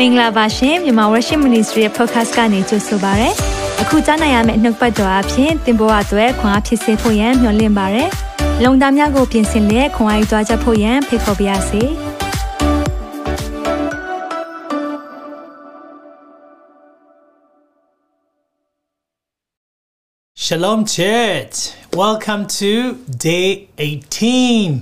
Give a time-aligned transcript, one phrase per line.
[0.00, 3.28] မင်္ဂလာပါရှင်မြန်မာ Worship Ministry ရဲ့ podcast ကနေကြိုဆိုပါရစေ။
[3.82, 8.04] အခုကြားနိုင်ရမယ့်နှုတ်ပတ်တော်အဖြစ်သင်ပေါ်အပ်ွယ်ခွန်အားဖြစ်စေဖို့ယံမျှဝင့်ပါရစေ။
[8.64, 11.82] လုံတာများကိုပြင်ဆင်လက်ခွန်အားယူကြားချက်ဖို့ယံဖိတ်ခေါ်ပါရစေ။
[20.44, 21.56] Shalom Church.
[22.02, 22.72] Welcome to
[23.26, 24.72] day 18.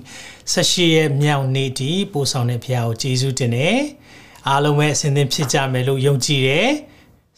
[0.53, 3.81] ဆက်ရှိရဲ့မြောက်နေ့ဒီပို့ဆောင်တဲ့ဖခင်ကိုကျေးဇူးတင်တယ်။
[4.49, 6.71] အားလုံးပဲအစဉ်သင်ဖြစ်ကြမယ်လို့ယုံကြည်တယ်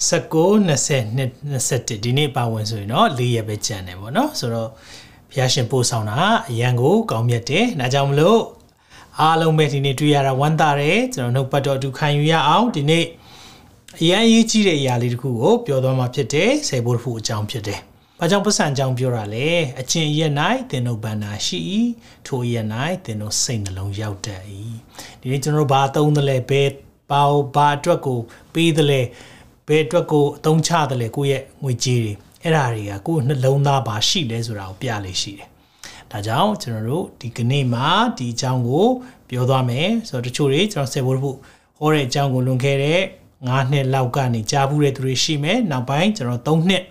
[0.08, 1.04] 19 20
[1.52, 4.70] 21ဒီနေ့ပါဝင်ဆိုရင်တော့၄ရက်ပဲကြံတယ်ပေါ့နော်ဆိုတော့
[5.30, 8.40] ဘုရားရှင်ပို့ဆောင်တာအရန်ကိုကောင်းမြတ်တယ်ဒါကြောင့်မလို့
[9.20, 13.04] အားလုံးပဲဒီနေ့တွေ့ရတာဝမ်းသာတယ်ကျွန်တော်နှုတ်ပတ်တော်အတူခံယူရအောင်ဒီနေ့
[14.00, 17.80] အရန်အရေးကြီးတဲ့အရာလေးတခုကိုပြောသွားမှာဖြစ်တယ်ဆေဘိုးဖို့အကြောင်းဖြစ်တယ်။
[18.20, 19.48] ဘာကြောင့်ပတ်စံအကြောင်းပြောတာလဲ။
[19.80, 20.32] အချင်းရက်၌
[20.70, 21.58] သင်တို့ဗန္နာရှိ၏
[22.26, 22.66] ထိုရက်၌
[23.04, 24.42] သင်တို့စိတ်နှလုံးရောက်တတ်၏။
[25.20, 26.68] ဒီနေ့ကျွန်တော်တို့ဘာသုံးသလဲဘယ်
[27.10, 27.22] ဘာ
[27.54, 28.18] ဘာအတွက်ကို
[28.54, 29.02] ပေးတယ်လဲ
[29.68, 32.12] ဘယ်အတွက်ကိုအသုံးချတယ်လဲကိုယ့်ရဲ့ငွေကြေးတွေ
[32.42, 35.48] အဲ့ဒါတွေကကိုယ့်နှလုံးသားပါရှိလဲဆိုတာကိုပြလေရှိတယ်
[36.10, 38.86] ဒါကြောင့်ကျွန်တော်တို့ဒီကနေ့မှာဒီအကြောင်းကို
[39.28, 41.36] ပြောသွားမယ်ဆိုတော့တချို့တွေကျွန်တော်ဆယ်ဖို့ဖို့
[41.78, 43.00] ဟောတဲ့အကြောင်းကိုလွန်ခဲ့တဲ့
[43.34, 46.82] 9နှစ်လောက်ကနေကြားဘူးတဲ့သူတွေရှိမယ်နောက်ပိုင်းကျွန်တော်3နှစ်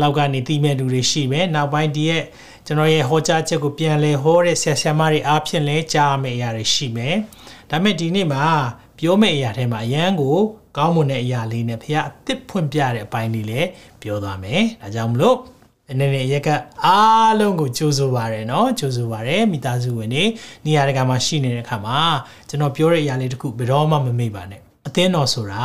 [0.00, 2.22] လောက်ကနေတည်မဲ့လူတွေရှိမယ်နောက်ပိုင်းဒီရဲ့
[2.66, 7.16] ကျွန်တော်ရဲ့ဟောကြားချက်ကိုပြန်လဲဟောတဲ့ဆရာဆရာမတွေအားဖြင့်လဲကြားမယ်အရာတွေရှိမယ်
[7.70, 8.44] ဒါပေမဲ့ဒီနေ့မှာ
[8.98, 10.36] ပြောမယ့်အရာထဲမှာအရန်ကို
[10.76, 13.68] ကောင်းမွန်တဲ့အရာလေးနဲ့ဖခင်အသစ်ဖွင့်ပြတဲ့အပိုင်းလေးလည်း
[14.02, 15.36] ပြောသွားမယ်။ဒါကြောင့်မလို့
[15.90, 16.48] အနေနဲ့ရက်က
[16.84, 20.24] အားလုံးကိုကြိုးဆိုပါရယ်နော်ကြိုးဆိုပါရယ်မိသားစုဝင်တွေ
[20.66, 21.98] နေရာတကာမှာရှိနေတဲ့အခါမှာ
[22.48, 25.64] ကျွန်တော်ပြောတဲ့အရာလေးတခုဘယ်တော့မှမမေ့ပါနဲ့အသင်းတော်ဆိုတာ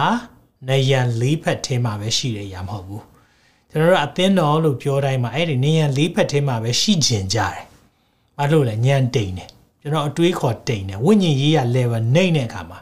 [0.70, 3.04] နေရန်လေးဖက်ထဲမှာပဲရှိတဲ့အရာမဟုတ်ဘူး
[3.70, 7.64] ကျွန်တော်တို့အသင်းတော်လို့ပြောတိုင်းမှာအဲ့ဒီနေရန်လေးဖက်ထဲမှာပဲရှိကျင်ကြတယ်
[8.38, 9.50] ဘာလို့လဲညံတိန်တယ်
[9.82, 12.80] ကျွန်တော်အတွေးခေါ်တိန်တယ်ဝိညာဉ်ရေးရ level နှိမ့်တဲ့အခါမှာ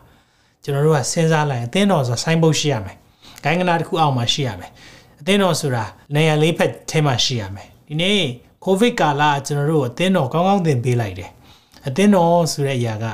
[0.66, 2.96] ကျွန်တော်တို့ကစဉ်းစားလိုက်အသင်းတော်ဆိုတာဆိုင်းဘုတ်ရှိရမယ်။
[3.44, 4.70] ဂိုင်းကနာတစ်ခုအောက်မှာရှိရမယ်။
[5.20, 5.84] အသင်းတော်ဆိုတာ
[6.14, 8.20] နေရာလေးဖက်ထဲမှာရှိရမယ်။ဒီနေ့
[8.64, 11.30] ကိုဗစ်ကာလကျွန်တော်တို့အသင်းတော်ကောင်းကောင်းသင်ပေးလိုက်တယ်။
[11.86, 13.06] အသင်းတော်ဆိုတဲ့အရာက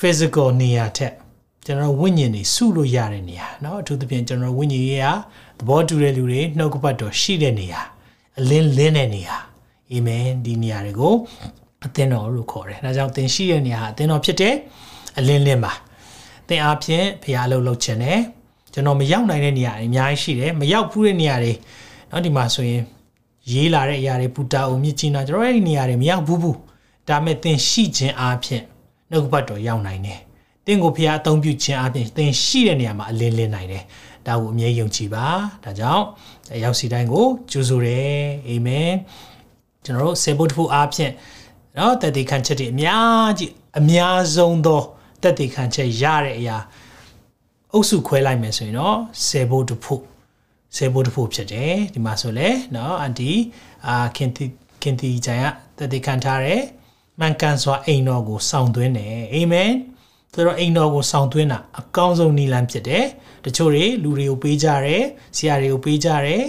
[0.00, 1.12] physical နေရာထက်
[1.66, 5.12] ကျွန်တော်ဝိညာဉ်တွေစုလို့ရတဲ့နေရာเนาะအထူးသဖြင့်ကျွန်တော်ဝိညာဉ်ရေးရာ
[5.58, 7.80] သဘောတူတဲ့လူတွေနှုတ်ကပတ်တော်ရှိတဲ့နေရာ
[8.38, 9.36] အလင်းလင်းတဲ့နေရာ
[9.92, 11.14] အာမင်ဒီနေရာတွေကို
[11.84, 14.54] အသင်းတော်လို့ခေါ်တယ်။ဒါကြောင့်သင်ရှိတဲ့နေရာဟာအသင်းတော်ဖြစ်တယ်
[15.18, 15.72] အလင်းလင်းပါ။
[16.48, 18.20] သင်အားဖြင့်ဖရားအလုပ်လုပ်ခြင်းတယ်
[18.72, 21.52] ကျွန်တော်မရောက်နိုင်တဲ့နေရာတွေအများကြီးရှိတယ်မရောက်ဘူးတဲ့နေရာတွေ
[22.08, 22.82] เนาะဒီမှာဆိုရင်
[23.50, 26.58] ရေးလာတဲ့အရာတွေပူတာအောင်မြင့်ချင်းတာကျွန်တော်အဲ့ဒီနေရာတွေမရောက်ဘူးဘူး
[27.08, 28.64] ဒါမဲ့သင်ရှိခြင်းအားဖြင့်
[29.10, 30.20] နှုတ်ဘတ်တော်ရောက်နိုင်တယ်
[30.66, 33.84] သင်ကိုဖရားအသုံးပြုခြင်းအားဖြင့်သင်ရှိတဲ့နေရာမှာအလင်းလင်းနိုင်တယ်
[34.26, 35.26] ဒါကိုအမြဲယုံကြည်ပါ
[35.64, 36.04] ဒါကြောင့်
[36.64, 38.18] ရောက်စီတိုင်းကိုကြိုးဆိုတယ်
[38.48, 38.92] အာမင်
[39.84, 41.12] ကျွန်တော်တို့ဆေဘုတ်ဖို့အားဖြင့်
[41.74, 44.82] เนาะတည်တည်ခံချက်တွေအများကြီးအများဆုံးသော
[45.22, 46.56] တက်တည်ခံချက်ရတဲ့အရာ
[47.72, 50.02] အုပ်စုခွဲလိုက်မယ်ဆိုရင်တော့ဆယ်ဘိုးတစ်ဖို့
[50.76, 53.32] ဆယ်ဘိုးတစ်ဖို့ဖြစ်တယ်ဒီမှာဆိုလဲเนาะအန်တီ
[53.86, 54.44] အာခင်တီ
[54.82, 55.46] ခင်တီဂျိုင်က
[55.78, 56.62] တက်တည်ခံထားတယ်
[57.20, 59.72] မှန်ကန်စွာအိမ်တော်ကိုစောင့်သွင်းတယ်အာမင်
[60.32, 63.04] သူတို့အိမ်တော်ကိုစောင့်သွင်းတာအကောင်းဆုံးနည်းလမ်းဖြစ်တယ်
[63.44, 65.04] တချို့တွေလူတွေကိုပေးကြတယ်
[65.36, 66.44] ဆရာတွေကိုပေးကြတယ်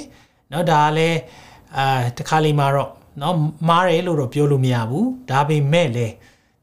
[0.50, 1.20] เนาะဒါကလည်း
[1.78, 3.34] အာတခါလေးမှာတော့เนาะ
[3.70, 6.14] မားတယ်လို့တော့ပြောလို့မရဘူးဒါပေမဲ့လည်း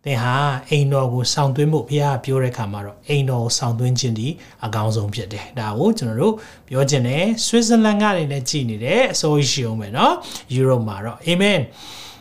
[0.05, 0.37] သင်ဟာ
[0.69, 4.29] အိမ်တော်ကိုဆောင်သွင်းဖို့ဘုရားပြောတဲ့အခါမှာတော့အိမ်တော်ကိုဆောင်သွင်းခြင်းဒီ
[4.65, 6.35] အကောင်းဆုံးဖြစ်တယ်ဒါကိုကျွန်တော်တို့
[6.69, 10.13] ပြောခြင်းနဲ့ဆွစ်ဇာလန်ကနေလည်းကြည်နေတယ်အစိုးရရှိအောင်ပဲเนาะ
[10.55, 11.61] ယူရိုမှာတော့အာမင်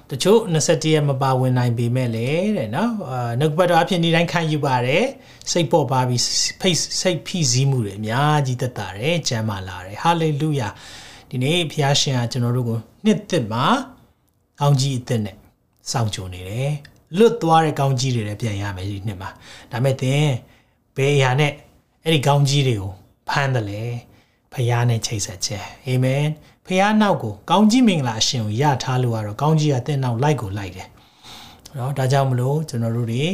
[0.10, 5.06] တချို့21ရက်မပါဝင်နိုင်ပေမဲ့လေတဲ့နော်အာနှုတ်ပတ်တော်အဖြစ်ဒီတိုင်းခံယူပါတယ်
[5.52, 6.22] စိတ်ပေါ်ပါပြီး
[6.62, 10.70] ဖိတ်စိတ်ဖိစီးမှုတွေအများကြီးသက်သာတယ်ကျမ်းမာလာတယ်ဟာလေလုယာ
[11.30, 13.66] ဒီနေ့ဘုရားရှင်ကကျွန်တော်တို့ကိုနှစ်သက်မှာ
[14.60, 15.36] ကောင်းကြီးအသက်နဲ့
[15.92, 16.74] စောင့်ကြိုနေတယ်
[17.18, 19.30] လွတ်သွားတဲ့ကောင်းကြီးတွေလည်းပြန်ရမယ်ဒီနှစ်မှာ
[19.72, 20.26] ဒါမဲ့သင်
[20.96, 21.52] ဘယ်အရာနဲ့
[22.04, 22.94] အဲ့ဒီကောင်းကြီးတွေကို
[23.30, 23.84] ဖမ်းတယ်လေ
[24.54, 26.24] ဖခင်နဲ့ချိတ်ဆက်ခြင်းအာမင်
[26.66, 30.88] ဖခင်နောက်ကိုကောင်းကြီးမင်္ဂလာအရှင်ကိုရထားလို့ကတော့ကောင်းကြီးကတင့်နောက်လိုက်ကိုလိုက်တယ်
[31.76, 33.26] เนาะဒါကြောင့်မလို့ကျွန်တော်တို့တွေ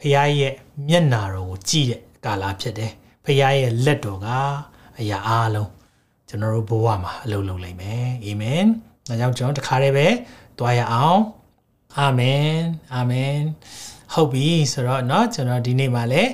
[0.00, 0.54] ဖခင်ရဲ့
[0.88, 2.92] မျက်နာတော်ကိုကြည့်တဲ့ကာလဖြစ်တယ်
[3.24, 4.26] ဖခင်ရဲ့လက်တော်က
[4.98, 5.70] အရာအားလုံး
[6.28, 8.64] ကျွန်တော်တို့ဘဝမှာအလုပ်လုပ်နိုင်မယ်အာမင်
[9.08, 10.06] ဒါကြောင့်ကျွန်တော်တခါတည်းပဲ
[10.58, 11.20] တွားရအောင်
[11.98, 12.52] အာမင်
[12.94, 13.36] အာမင်
[14.14, 16.32] ဟုတ်ပြီဆိုတော့เนาะကျွန်တော်ဒီနေ့မှာလည်း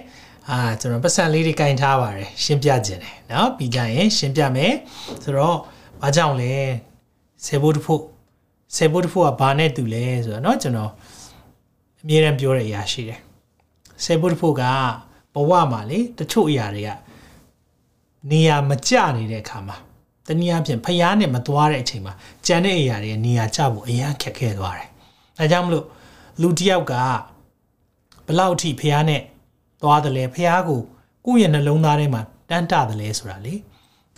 [0.51, 4.75] အာကျွန်တော်ပတ်စံလေးတွေကင်ထားပါတယ်ရှင်းပြခြင်းတယ်เนาะပြီးကြရင်ရှင်းပြမယ်
[5.23, 5.59] ဆိုတော့
[6.01, 6.55] ဘာကြောင့်လဲ
[7.47, 8.03] ဆေဘိုးတဖို့
[8.77, 10.93] ဆေဘိုးတဖို့ကဘာနဲ့တူလဲဆိုတော့เนาะကျွန်တော်
[12.01, 13.21] အမြဲတမ်းပြောတဲ့အရာရှိတယ်
[14.05, 14.63] ဆေဘိုးတဖို့က
[15.35, 16.91] ဘဝမှာလေတချို့အရာတွေက
[18.31, 19.77] နေရာမကျနေတဲ့အခါမှာ
[20.27, 22.15] တနည်းအားဖြင့်ဖျားနဲ့မသွားတဲ့အချိန်မှာ
[22.47, 24.89] ကြံတဲ့အရာတွေနေရာကျဖို့အရန်ခက်ခဲသွားတယ်
[25.39, 25.85] အဲကြောင့်မလို့
[26.43, 26.95] လူတယောက်က
[28.27, 29.23] ဘလောက်ထိဖះနဲ့
[29.83, 30.81] သွားတယ်လဲဖះကို
[31.27, 33.55] ကိုယ့်ရဲ့နှလုံးသားထဲမှာတန်းတတယ်လဲဆိုတာလေ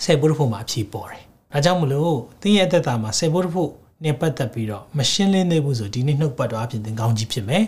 [0.04, 3.70] ဆယ်ဘုရားဖို့မှာအဖြေပေါ်တယ်ဒါကြောင့်မလို့သင်ရဲ့အသက်တာမှာဆယ်ဘုရားဖို့
[4.04, 7.64] နဲ့ပတ်သက်ပြီးတော့မရှင်းလင်းသေးဘူးဆိုဒီနေ့နှုတ်ပတ်တော်အပြင်သင်ကောင်းကြီးဖြစ်မယ်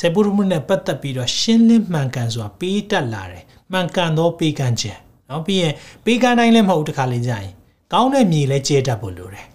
[0.00, 5.74] ဆေပုရမှုနဲ့ပတ်သက်ပြီးတော့ရှင်းလင်းမှန်ကန်စွာပေးတတ်လာတယ်မှန်ကန်သောပေးကမ်းခြင်းเนาะပြီးရင်
[6.04, 7.52] ပေးကမ်းတိုင်းလည်းမဟုတ်တခါလေကြာရင်
[7.92, 9.46] ကောင်းတဲ့မြေလည်းကျဲတတ်ဖို့လိုတယ်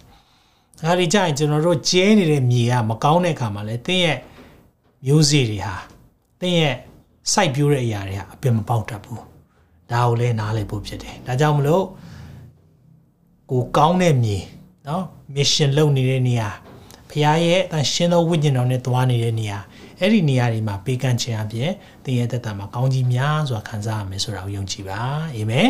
[0.80, 4.18] တခါလေကြာရင်ကျွန်တော်တို့ကျဲနေတဲ့မြေကမကောင်းတဲ့အခါမှာလည်းသင်ရဲ့
[5.06, 5.76] မျိုးစေ့တွေဟာ
[6.40, 6.74] သင်ရဲ့
[7.32, 9.22] စိုက်ပျိုးတဲ့အရာတွေဟာအပင်မပေါက်တတ်ဘူး
[9.90, 11.84] ဒါကိုလည်းနားလည်ဖို့ဖြစ်တယ်ဒါကြောင့်မလို့
[13.50, 14.38] ကိုကောင်းတဲ့မြေ
[14.86, 15.02] เนาะ
[15.34, 16.48] mission လုပ်နေတဲ့နေရာ
[17.10, 19.58] ဖခင်ရဲ့တန်ရှင်းသောဝိညာဉ်တော်နဲ့သွားနေတဲ့နေရာ
[20.00, 21.70] အဲ့ဒီနေရာတွေမှာပေးကမ်းခြင်းအပြင်
[22.04, 25.00] သင်ရဲ့သက်တာမှာကောင်းကြီးများစွာခံစားရမယ်ဆိုတာကိုယုံကြည်ပါ
[25.36, 25.68] အာမင်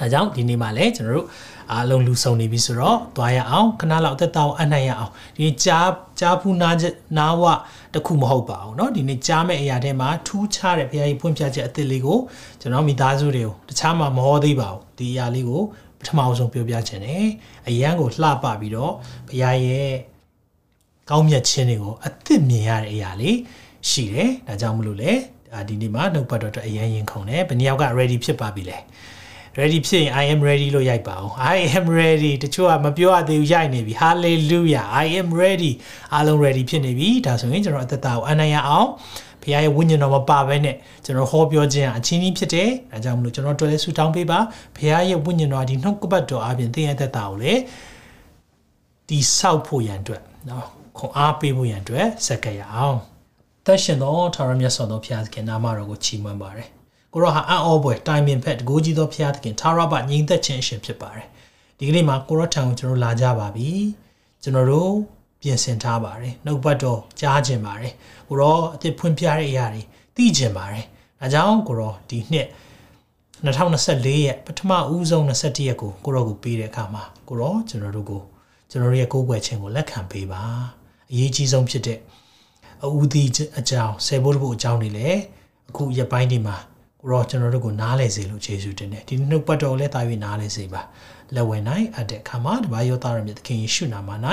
[0.00, 1.26] ဒါကြောင့်ဒီနေ့မှာလည်းကျွန်တော်တို့
[1.72, 5.90] အားလုံးလူဆုံနေပြီဆိုတော့သွားရအောင်ခဏလောက်အသက်တာကိုအနှံ့ရအောင်ဒီကြား
[6.20, 6.70] ကြားဖူးနာ
[7.18, 7.42] နာဝ
[7.94, 12.18] တခုမဟုတ်ပါဘူးเนาะဒီနေ့ကြားမဲ့အရာတွေမှာထူးခြားတဲ့ဘုရားကြီးဖွင့်ပြချက်အသစ်လေးကို
[12.60, 15.62] ကျွန်တော်မိသားစုတွေကိုတခြားမှာမဟောသေးပါဘူးဒီအရာလေးကို
[15.98, 17.26] ပထမဆုံးပြောပြချင်တယ်
[17.68, 18.92] အရန်ကိုလှပပြီးတော့
[19.28, 19.90] ဘုရားရဲ့
[21.10, 23.36] ကောင်းမြတ်ခြင်းတွေကိုအသစ်မြင်ရတဲ့အရာလေး
[23.88, 25.12] ရှိတယ်ဒါကြောင့်မလို့လေ
[25.68, 28.78] ဒီနေ့မှာနှုတ်ပတ်တော်အတွက်အရန်ရင်ခုန်တယ်ဘယ်နှယောက်က ready ဖြစ်ပါပြီလဲ
[29.59, 35.71] ready ဖြစ်ရင် I am ready လို့ရိုက်ပါအောင် I am ready တချို့ကမပြောရသေးဘူးရိုက်နေပြီ hallelujah I am ready
[36.13, 38.87] အားလုံး ready ဖြစ်နေပြီဒါဆိုရင်ကျွန်တော်အသက်တာကိုအနိုင်ရအောင်
[39.41, 40.75] ဘုရားရဲ့ဝိညာဉ်တော်မပါဘဲနဲ့
[41.05, 44.39] ကျွန်တော်ဟောပြောခြင်းအချင်းချင်းဖြစ်တယ်ဒါကြောင့်မလို့ကျွန်တော်တွေ့လဲဆူတောင်းပေးပါ
[44.75, 47.53] ဘုရားရဲ့ဝိညာဉ်တော်ဒီနှုတ်ကပတ်တော်အပြင်သင်ရဲ့အသက်တာကိုလေ
[49.09, 50.65] ဒီဆောက်ဖို့ရန်အတွက်နော်
[50.97, 52.97] ခွန်အားပေးဖို့ရန်အတွက်စက္ကရအောင်
[53.65, 56.76] သက်ရှင်သောထာဝရမြတ်စွာသောဘုရားသခင်နာမတော်ကိုချီးမွမ်းပါတယ်
[57.13, 61.27] ကိုရောဟာအံ့ဩဖွယ်တိုင်ပင်ဖက်တကိုးကြီးသောဘုရားသခင်ထာဝရဘညီသက်ခြင်းအရှင်ဖြစ်ပါတယ်
[61.77, 63.69] ဒီကနေ့မှာကိုရောထံကိုကျွန်တော်လာကြပါပြီ
[64.43, 64.93] ကျွန်တော်တို့
[65.41, 67.93] ပြင်ဆင်ထားပါတယ်နှုတ်ပတ်တော်ကြားခြင်းပါတယ်
[68.27, 69.81] ကိုရောအသစ်ဖွင့်ပြတဲ့အရာတွေ
[70.15, 70.85] သိခြင်းပါတယ်
[71.19, 72.47] ဒါကြောင့်ကိုရောဒီနှစ်
[73.45, 78.21] 2024ရဲ့ပထမဦးဆုံး21ရက်ကိုကိုရောကိုပေးတဲ့အခါမှာကိုရောကျွန်တော်တို့ကို
[78.69, 80.41] ကျွန်တော်ရဲ့ကိုးကွယ်ခြင်းကိုလက်ခံပေးပါ
[81.11, 81.99] အရေးကြီးဆုံးဖြစ်တဲ့
[82.83, 83.23] အူဒီ
[83.59, 85.19] အကြောင်းဆယ်ဘိုးတဘို့အကြောင်းတွေလည်း
[85.69, 86.55] အခုရက်ပိုင်းဒီမှာ
[87.07, 90.81] ကိုရောကျွန်တော်တို့ကိုနားလဲစေလို့ယေရှုတင်တယ်ဒီနှုတ်ပတ်တော်လည်းတာ၍နားလဲစေပါ
[91.35, 94.09] လက်ဝဲနိုင်အတဲ့အခါမှာတပါးယောသားရမြတ်သခင်ယေရှုနာမ၌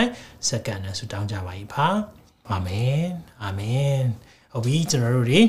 [0.48, 1.86] စက္ကန့်နဲ့ဆုတောင်းကြပါ၏ပါ
[2.50, 3.04] အာမင်
[3.42, 4.00] အာမင်
[4.52, 5.40] ဟုတ်ပြီကျွန်တော်တို့တွေ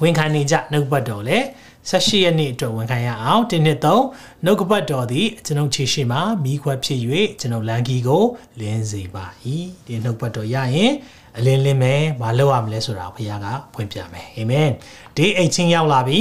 [0.00, 1.44] ဝန်ခံနေကြနှုတ်ပတ်တော်လည်း
[1.90, 4.04] 18ရက်နေ့အတွက်ဝန်ခံရအောင်တင်းနှစ်သုံး
[4.44, 7.00] နှုတ်ကပတ်တော်သည်ကျွန်ုပ်ခြေရှိမှမိခွက်ဖြစ်၍
[7.40, 8.24] ကျွန်ုပ်လန်ကီကို
[8.60, 9.24] လင်းစေပါ၏
[9.86, 10.92] ဒီနှုတ်ပတ်တော်ရရင်
[11.38, 14.68] အလင်းလင်းမယ်မလုပ်ရမလဲဆိုတာဘုရားကဖွင့်ပြမယ်အာမင်
[15.16, 16.20] ဒီ18ရောက်လာပြီ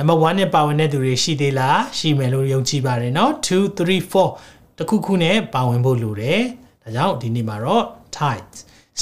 [0.00, 3.48] ံပါတ်1နဲ့ပါဝင်တဲ့သူတွေရှိသေးလားရှိမယ်လို့ယုံကြည်ပါတယ်เนาะ2
[3.78, 3.78] 3
[4.12, 6.40] 4တခုခုနဲ့ပါဝင်ဖို့လိုတယ်
[6.82, 7.84] ဒါကြောင့်ဒီနေ့မှာတော့
[8.16, 8.52] tight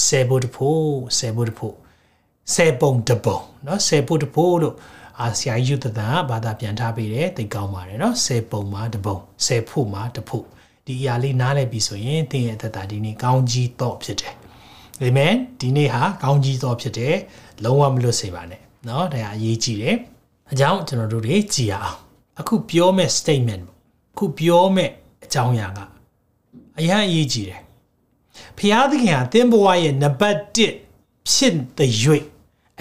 [0.06, 0.86] ဆယ်ဖို့တဖို့
[1.18, 1.74] ဆယ်ဖို့တဖို့
[2.54, 4.74] ဆယ်ပုံတပုံเนาะဆယ်ဖို့တဖို့လို့
[5.20, 10.44] အာဆရာယူတသန်ကဘာသာပြန်ထားပေးတယ်သိကောင်းပါတယ်เนาะဆယ်ပုံမှာတပုံဆယ်ဖို့မှာတဖို့
[10.86, 14.34] ဒီအရာလေးနားလည်ပြီဆိုရင်သင်ရဲ့အသက်တာဒီနေ့ကောင်းကြီးတော့ဖြစ်တယ်
[15.00, 17.16] အာမင်ဒီနေ့ဟာကောင်းကြီးတော့ဖြစ်တယ်
[17.64, 19.96] လုံးဝမလွတ်စေပါနဲ့เนาะဒါအရေးကြီးတယ်
[20.51, 21.97] အကြောင်းကျွန်တော်တို့တွေကြည်ရအောင်
[22.39, 23.63] အခုပြောမဲ့ statement
[24.13, 24.89] အခုပြောမဲ့
[25.23, 25.79] အကြောင်းအရာက
[26.79, 27.61] အရင်အရေးကြီးတယ်
[28.57, 30.57] ဖျားသခင်ဟာသင်ဘဝရဲ့နံပါတ်1
[31.27, 31.91] ဖြစ်တဲ့၍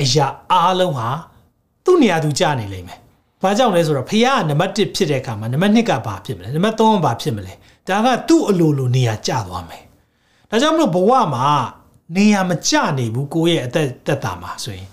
[0.00, 1.08] အရာအားလုံးဟာ
[1.84, 2.98] သူ့နေရာသူကြာနေလိမ့်မယ်။
[3.42, 7.52] ဘာကြောင့်လဲဆိုတော့ဖျားကနံပါတ်1ဖြစ်တဲ့အခါမှာနံပါတ်2ကဘာဖြစ်မလဲ။နံပါတ်3ကဘာဖြစ်မလဲ။
[7.88, 9.82] ဒါကသူ့အလိုလိုနေရာကျသွားမယ်။
[10.50, 11.46] ဒါကြောင့်မလို့ဘဝမှာ
[12.16, 14.88] နေရာမကျနေဘူးကိုယ့်ရဲ့အသက်သက်တာမှာဆိုရင်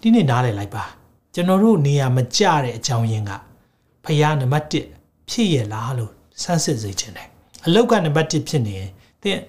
[0.00, 0.84] ဒီနေ့နားလည်လိုက်ပါ။
[1.35, 3.31] ကျွန်တော်တို့နေရာမကျတဲ့အကြောင်းရင်းက
[4.03, 4.67] ဖះနံပါတ်
[4.99, 7.27] 1ဖြစ်ရလားလို့စမ်းစစ်စေချင်တယ်
[7.65, 8.89] အလောက်ကနံပါတ်1ဖြစ်နေရင်
[9.21, 9.39] သင်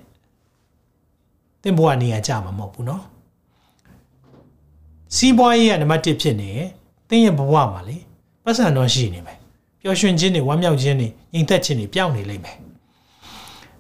[1.63, 3.03] သင်ဘဝနေရာကျမှာမဟုတ်ဘူးเนาะ
[5.17, 6.69] စီးပွားရေးကနံပါတ်1ဖြစ်နေရင်
[7.09, 7.97] သင်ရဲ့ဘဝမှာလေ
[8.45, 9.39] ပတ်စံတော့ရှိနေမယ်
[9.81, 12.57] ပျော်ရွှင်ခြင်းတွေဝမ်းမြောက်ခြင်းတွေညီသက်ခြင်းတွေပျောက်နေလိမ့်မယ်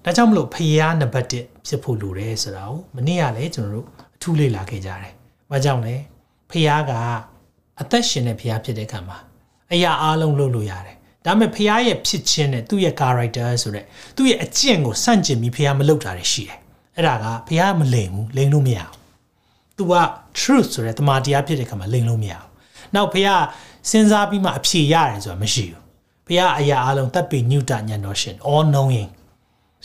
[0.04, 5.12] ဒါကြောင့်မလို့ဖះနံပါတ်1ဖြစ်ဖို့လိုတယ်ဆိုတာကိုမနေ့ကလည်းကျွန်တော်တို့အထူးလေ့လာခဲ့ကြတယ်။
[5.50, 5.94] ဘာကြောင့်လဲ
[6.50, 6.92] ဖះက
[7.81, 9.17] အသက်ရှင်တဲ့ဖះဖြစ်တဲ့ခံမှာ
[9.73, 16.57] အရာအလုံးလုပ်လို့ရတယ်ဒါပေမဲ့ဖះရဲ့ဖြစ်ခြင်းနဲ့သူ့ရဲ့ character ဆိုတဲ့သူ့ရဲ့အကျင့်ကိုစန့်ကျင်ပြီးဖះမလုပ်တာတွေရှိတယ်
[16.95, 18.93] အဲ့ဒါကဖះမလိမ်ဘူးလိမ်လို့မရဘူး
[19.77, 19.93] तू က
[20.39, 22.47] truth ဆိုတဲ့တမန်တရားဖြစ်တဲ့ခံမှာလိမ်လို့မရဘူး
[22.95, 23.27] နောက်ဖះ
[23.89, 25.81] စဉ်းစားပြီးမှအဖြေရတယ်ဆိုတာမရှိဘူး
[26.27, 29.09] ဖះအရာအလုံးတပ်ပြီးညုတညံတော်ရှင် all knowing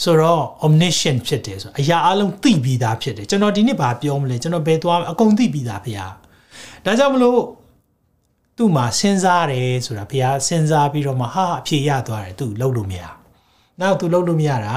[0.03, 5.99] ဆိုတော့ omniscient ဖြစ်တယ်ဆိုအရာအလုံးသိပြီးသားဖြစ်တယ်ကျွန်တော်ဒီနေ့ဘာပြောမလဲကျွန်တော်ဘယ်သွားအကုန်သိပြီးသားဖះ
[6.85, 7.39] ဒါကြောင့်မလို့
[8.57, 13.05] သူ့မှာစဉ်းစားတယ်ဆိုတာဘုရားစဉ်းစားပြီးတော့မှဟာအဖြေရသွားတယ်သူလှုပ်လို့မရ
[13.81, 14.75] နောက်သူလှုပ်လို့မရတာ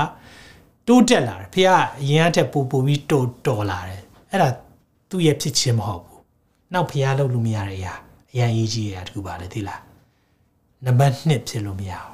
[0.88, 4.02] တိုးတက်လာတယ်ဘုရားအရင်အထက်ပူပူပြီးတိုးတော်လာတယ်
[4.32, 4.50] အဲ့ဒါ
[5.10, 6.22] သူ့ရဲ့ဖြစ်ခြင်းမဟုတ်ဘူး
[6.74, 7.94] နောက်ဘုရားလှုပ်လို့မရတဲ့အရာ
[8.32, 9.82] အအရင်ရေးကြီးရတာတခုပါလေသိလား
[10.86, 12.14] နံပါတ်1ဖြစ်လို့မရအောင်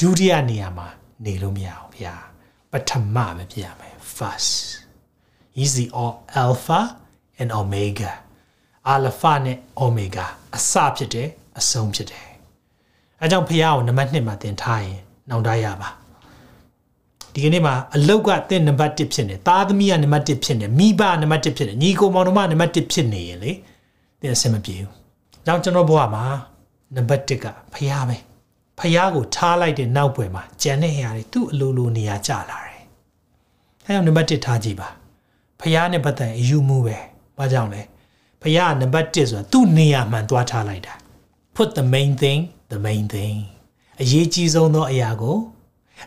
[0.00, 0.88] ဒုတိယနေရာမှာ
[1.24, 2.14] နေလို့မရအောင်ဗျာ
[2.70, 4.52] ပထမပဲဖြစ်ရမယ် first
[5.56, 5.86] he's the
[6.42, 6.80] alpha
[7.40, 8.12] and omega
[8.94, 10.26] alpha နဲ့ omega
[10.56, 11.28] အစဖြစ်တယ်
[11.58, 12.26] အဆုံးဖြစ်တယ်
[13.20, 15.00] အဲကြောင့်ဖះကိုနံပါတ်1မှာတင်ထားရင်
[15.30, 15.88] နောင်တရပါ
[17.32, 23.52] ဒီကနေ့မှာအလုတ်ကတင့်နံပါတ်1ဖြစ်နေသားသမီးကနံပါတ်1ဖြစ်နေမိဘနံပါတ်1ဖြစ်နေညီကိုမောင်နှမနံပါတ်1ဖြစ်နေရင်လေ
[24.20, 24.92] တင်အဆင်မပြေဘူး။
[25.44, 26.24] ကြောင့်ကျွန်တော်ဘဝမှာ
[26.96, 28.16] နံပါတ်1ကဖះပဲ
[28.78, 32.82] ဖះကိုထားလိုက်တဲ့နောက်ွယ်မှာကြံတဲ့နေရာတွေသူ့အလိုလိုနေရာကျလာတယ်။
[33.84, 34.88] အဲကြောင့်နံပါတ်1ထားကြည့်ပါ။
[35.60, 36.96] ဖះနဲ့ပတ်သက်အယူမှုပဲ။
[37.38, 37.82] ဘာကြောင့်လဲ။
[38.46, 40.94] ဖះကနံပါတ်1ဆိုတာသူ့နေရာမှန်သွားထားလိုက်တာ။
[41.56, 42.40] Put the main thing
[42.72, 43.36] the main thing
[44.02, 45.36] အရေးကြီးဆုံးသောအရာကို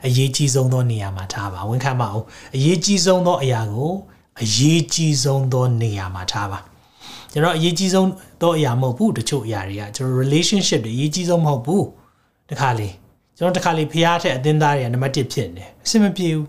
[0.07, 3.91] အရေးကြီးဆုံးသောနေရာမှာထားပါဝန်ခံပါအောင်အရေးကြီးဆုံးသောအရာကို
[4.41, 6.59] အရေးကြီးဆုံးသောနေရာမှာထားပါ
[7.31, 8.09] ကျွန်တော်အရေးကြီးဆုံး
[8.41, 11.85] သောအရာမဟုတ်ဘူးတချို့အရာတွေကကျွန်တော် relationship တွေအရေးကြီးဆုံးမဟုတ်ဘူး
[12.49, 12.89] တခါလေ
[13.37, 16.47] ကျွန်တော်တခါလေဖျားထက်အသင်းသားတွေကနံပါတ်1ဖြစ်နေအဆင်မပြေဘူး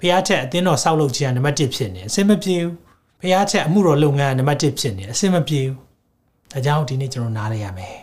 [0.00, 2.83] ဖျားထက်အသင်းတော်ဆောက်လုပ်ခြင်းကနံပါတ်1ဖြစ်နေအဆင်မပြေဘူး
[3.24, 5.78] ဖျားထက်အမှုတော်လုပ်ငန်းကနံပါတ်1ဖြစ်နေအဆင်မပြေဘူး
[6.52, 7.96] ဒါကြောင့်ဒီနေ့ကျွန်တော်နားလဲရမယ်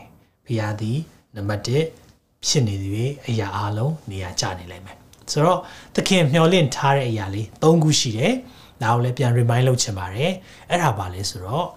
[0.46, 0.98] ဖျားသည်
[1.36, 4.98] နံပါတ်1ဖြစ်နေသည်အရာအလုံးနေရာကျနေလိမ့်မယ်
[5.32, 5.60] ဆိုတော့
[5.96, 8.34] သခင်မျှော်လင့်ထားတဲ့အရာလေး၃ခုရှိတယ်
[8.82, 10.32] ဒါကိုလည်းပြန် remind လုပ်ချင်ပါတယ်
[10.70, 11.68] အဲ့ဒါပါလဲဆိုတော့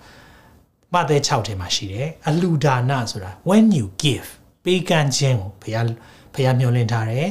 [0.94, 4.28] မဿဲ6ထဲမှာရှိတယ်အလူဒါနဆိုတာ when you give
[4.64, 5.86] ပေးကမ်းခြင်းကိုဘုရား
[6.34, 7.28] ဘုရားမျှော်လင့်ထားတယ်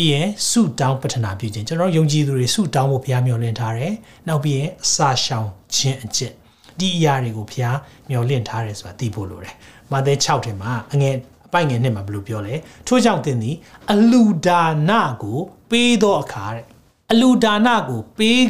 [0.00, 3.94] ပြီးရင်ဆုတောင်းပတနာပြုခြင်းကျွန်တော်ယုံကြည်သူတွေဆုတောင်းဖို့ဘုရားမျှော်လင့်ထားတယ်
[4.28, 6.34] နောက်ပြီးရင်အစာရှောင်ခြင်းအကျင့်
[6.78, 7.78] ဒီအရာတွေကိုဘုရား
[8.08, 9.54] မျှော်လင့်ထားတယ်ဆိုတာသိဖို့လိုတယ်
[9.92, 11.14] မဿဲ6ထဲမှာအငယ်
[11.46, 12.54] အပိုင်ငယ်နှစ်မှာဘယ်လိုပြောလဲ
[12.86, 13.56] ထို့ကြောင့်သင်သည်
[13.92, 14.92] အလူဒါန
[15.22, 15.38] ကို
[15.70, 16.64] ပေးသောအခါတဲ့
[17.12, 18.42] အလူဒါနကိုပေး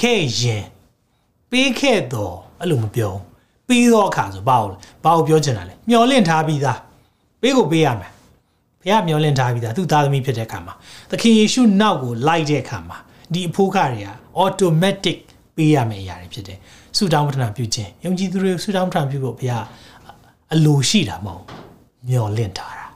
[0.00, 0.64] ခဲ့ရင်
[1.50, 3.14] ပေးခဲ့တော့အဲ့လိုမပြော
[3.68, 6.78] ပေးသောအခါဆိုဘာလို့ဘာကိုပြောချင်တာလဲမျောလင့်ထားပြီးသား
[7.40, 8.12] ပေးကိုပေးရမယ်
[8.82, 10.74] ဘုရားမျောလင့်ထားပြီးသားသူ့သားသမီးဖြစ်တဲ့အခါမှာ
[11.10, 12.98] သခင်ယေရှုနောက်ကိုလိုက်တဲ့အခါမှာ
[13.32, 14.08] ဒီအဖိုးခတွေက
[14.44, 15.18] automatic
[15.56, 16.58] ပေးရမယ့်အရာတွေဖြစ်တယ်
[16.96, 19.64] ဆုတောင်းပတနာပြုခြင်းယုံကြည်သူတွေဆုတောင်းပတနာပြုဖို့ဘုရား
[20.54, 21.42] အလိုရှိတာမဟုတ်
[22.08, 22.86] မျောလင့်ထားတာ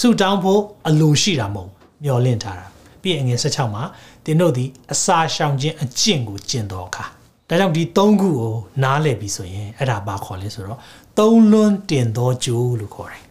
[0.00, 1.70] ဆုတောင်းဖို့အလိုရှိတာမဟုတ်
[2.04, 2.66] မျောလင့်ထားတာ
[3.02, 3.82] ပြီးရင်ငွေ16မှာ
[4.24, 7.04] သင်တို့သည်အစာရှောင်ခြင်းအကျင့်ကိုကျင့်တော်အခါ
[7.48, 10.78] ဒါကြောင့်ဒီ၃ခုကိုနားလည်ပြီဆိုရင်အဲ့ဒါဘာခေါ်လဲဆိုတော့
[11.18, 13.23] သုံးလွန်းတင်သောကြိုးလို့ခေါ်တယ်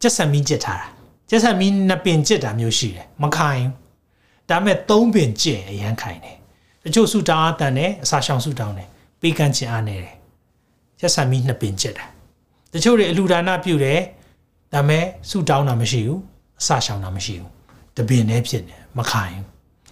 [0.00, 0.86] ကျက်ဆံမီးကျက်ထားတာ
[1.30, 3.64] ကျက်ဆံမီးနှစ်ပင်ကျက်တာမျိုးရှိတယ်မခိုင်
[4.48, 6.36] ဒါပေမဲ့သုံးပင်ကျက်အရန်ခိုင်တယ်
[6.82, 8.88] တချို့ဆူတောင်းအတန်နဲ့အစာရှောင်ဆူတောင်းတယ်
[9.20, 10.14] ပေးကမ်းခြင်းအားနေတယ်
[11.00, 12.06] ကျက်ဆံမီးနှစ်ပင်ကျက်တာ
[12.72, 14.00] တချို့တွေအလူဒါနပြုတယ်
[14.72, 16.20] ဒါပေမဲ့ဆူတောင်းတာမရှိဘူး
[16.60, 17.50] အစာရှောင်တာမရှိဘူး
[17.96, 19.36] တပင်နဲ့ဖြစ်နေမခိုင်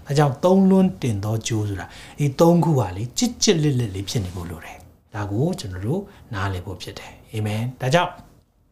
[0.07, 1.87] အဲကြောင့်သုံးလွန်းတင်သောကြိုးဆိုတာ
[2.19, 4.79] ဒီသုံးခုကလေကြစ်ကြစ်လစ်လစ်လေးဖြစ်နေဖို့လိုတယ်
[5.15, 6.01] ဒါကိုကျွန်တော်တို့
[6.35, 8.11] နားလည်ဖို့ဖြစ်တယ်အာမင်ဒါကြောင့်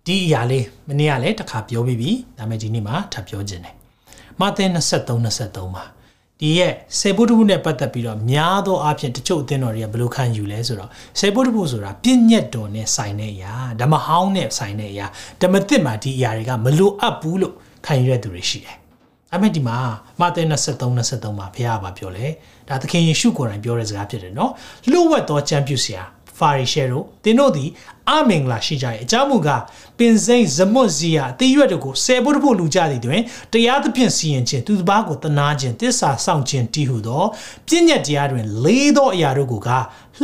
[0.07, 3.75] ဒီအရာလေးမနေ့ကလည်းတစ်ခါပြောပြီးပြီဒါပေမဲ့ဒီနေ့မှာထပ်ပြောခြင်းတယ်
[4.41, 5.85] မာသဲ23 23မှာ
[6.41, 15.07] ဒီရဲ့စေဘုဒ္ဓဘုနဲ့ပတ်သက်ပြီးတော့များသောအားဖြင့်တချို့အသင်းတော်တွေကဘယ်လိုခံယူလဲဆိုတော့စေဘုဒ္ဓဘုဆိုတာပြည့်ညက်တော်နဲ့ဆိုင်တဲ့အရာဓမ္မဟောင်းနဲ့ဆိုင်တဲ့အရာ
[15.43, 17.55] ဓမ္မသစ်မှာဒီအရာတွေကမလိုအပ်ဘူးလို့
[17.87, 18.77] ခံယူရတဲ့သူတွေရှိတယ်။
[19.35, 19.77] အမေဒီမှာ
[20.21, 22.27] မာသဲ23 23မှာဘုရားကပြောလဲ
[22.69, 24.53] ဒါသခင်ယေရှုကိုယ်တိုင်ပြောတဲ့စကားဖြစ်တယ်နော်။
[24.91, 26.03] လှုပ်ဝက်သောကြံပြုစရာ
[26.39, 27.69] ဖာရီရှဲတို့သင်တို့သည်
[28.11, 29.63] အမင်္ဂလာရှိကြ၏အကြောင်းမူကား
[29.99, 33.21] ပင်စိမ့်ဇမွတ်ဇီယာအသေးရွက်တို့ကိုဆယ်ဖို့တဖို့လူကြသည်တွင်
[33.53, 37.25] တရားသဖြင့်စီရင်ခြင်းသူတစ်ပါးကိုတနာခြင်းတစ္ဆာဆောင်ခြင်းတည်ဟုသော
[37.67, 39.69] ပြည့်ညက်တရားတွင်လေးသောအရာတို့ကိုက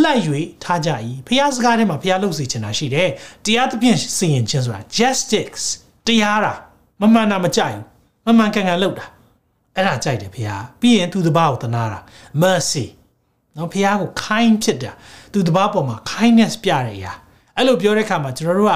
[0.02, 0.23] လှိုက်၍
[0.62, 0.90] ထားကြ၏
[1.26, 3.09] ဖျားစကားထဲမှာဖျားလုပ်စီချင်တာရှိတယ်
[3.45, 5.64] တရားသဖြင့်စီရင်ခြင်းဆိုတာ justice
[6.07, 6.52] တရားတာ
[7.00, 7.76] မမှန်တာမကြိုက်
[8.25, 9.07] ဘူးမမှန်ကန်ကန်လုပ်တာ
[9.76, 11.99] အဲ့ဒါကြိုက်တယ်ဖျားပြီးရင်သူတစ်ပါးကိုတနာတာ
[12.43, 12.87] mercy
[13.57, 14.93] နော်ဖះကိုခိုင်းဖြစ်တာ
[15.32, 17.12] သူတပားပေါ်မှာ kindness ပြတဲ့အရာ
[17.56, 18.75] အဲ့လိုပြောတဲ့ခါမှာကျွန်တော်တို့က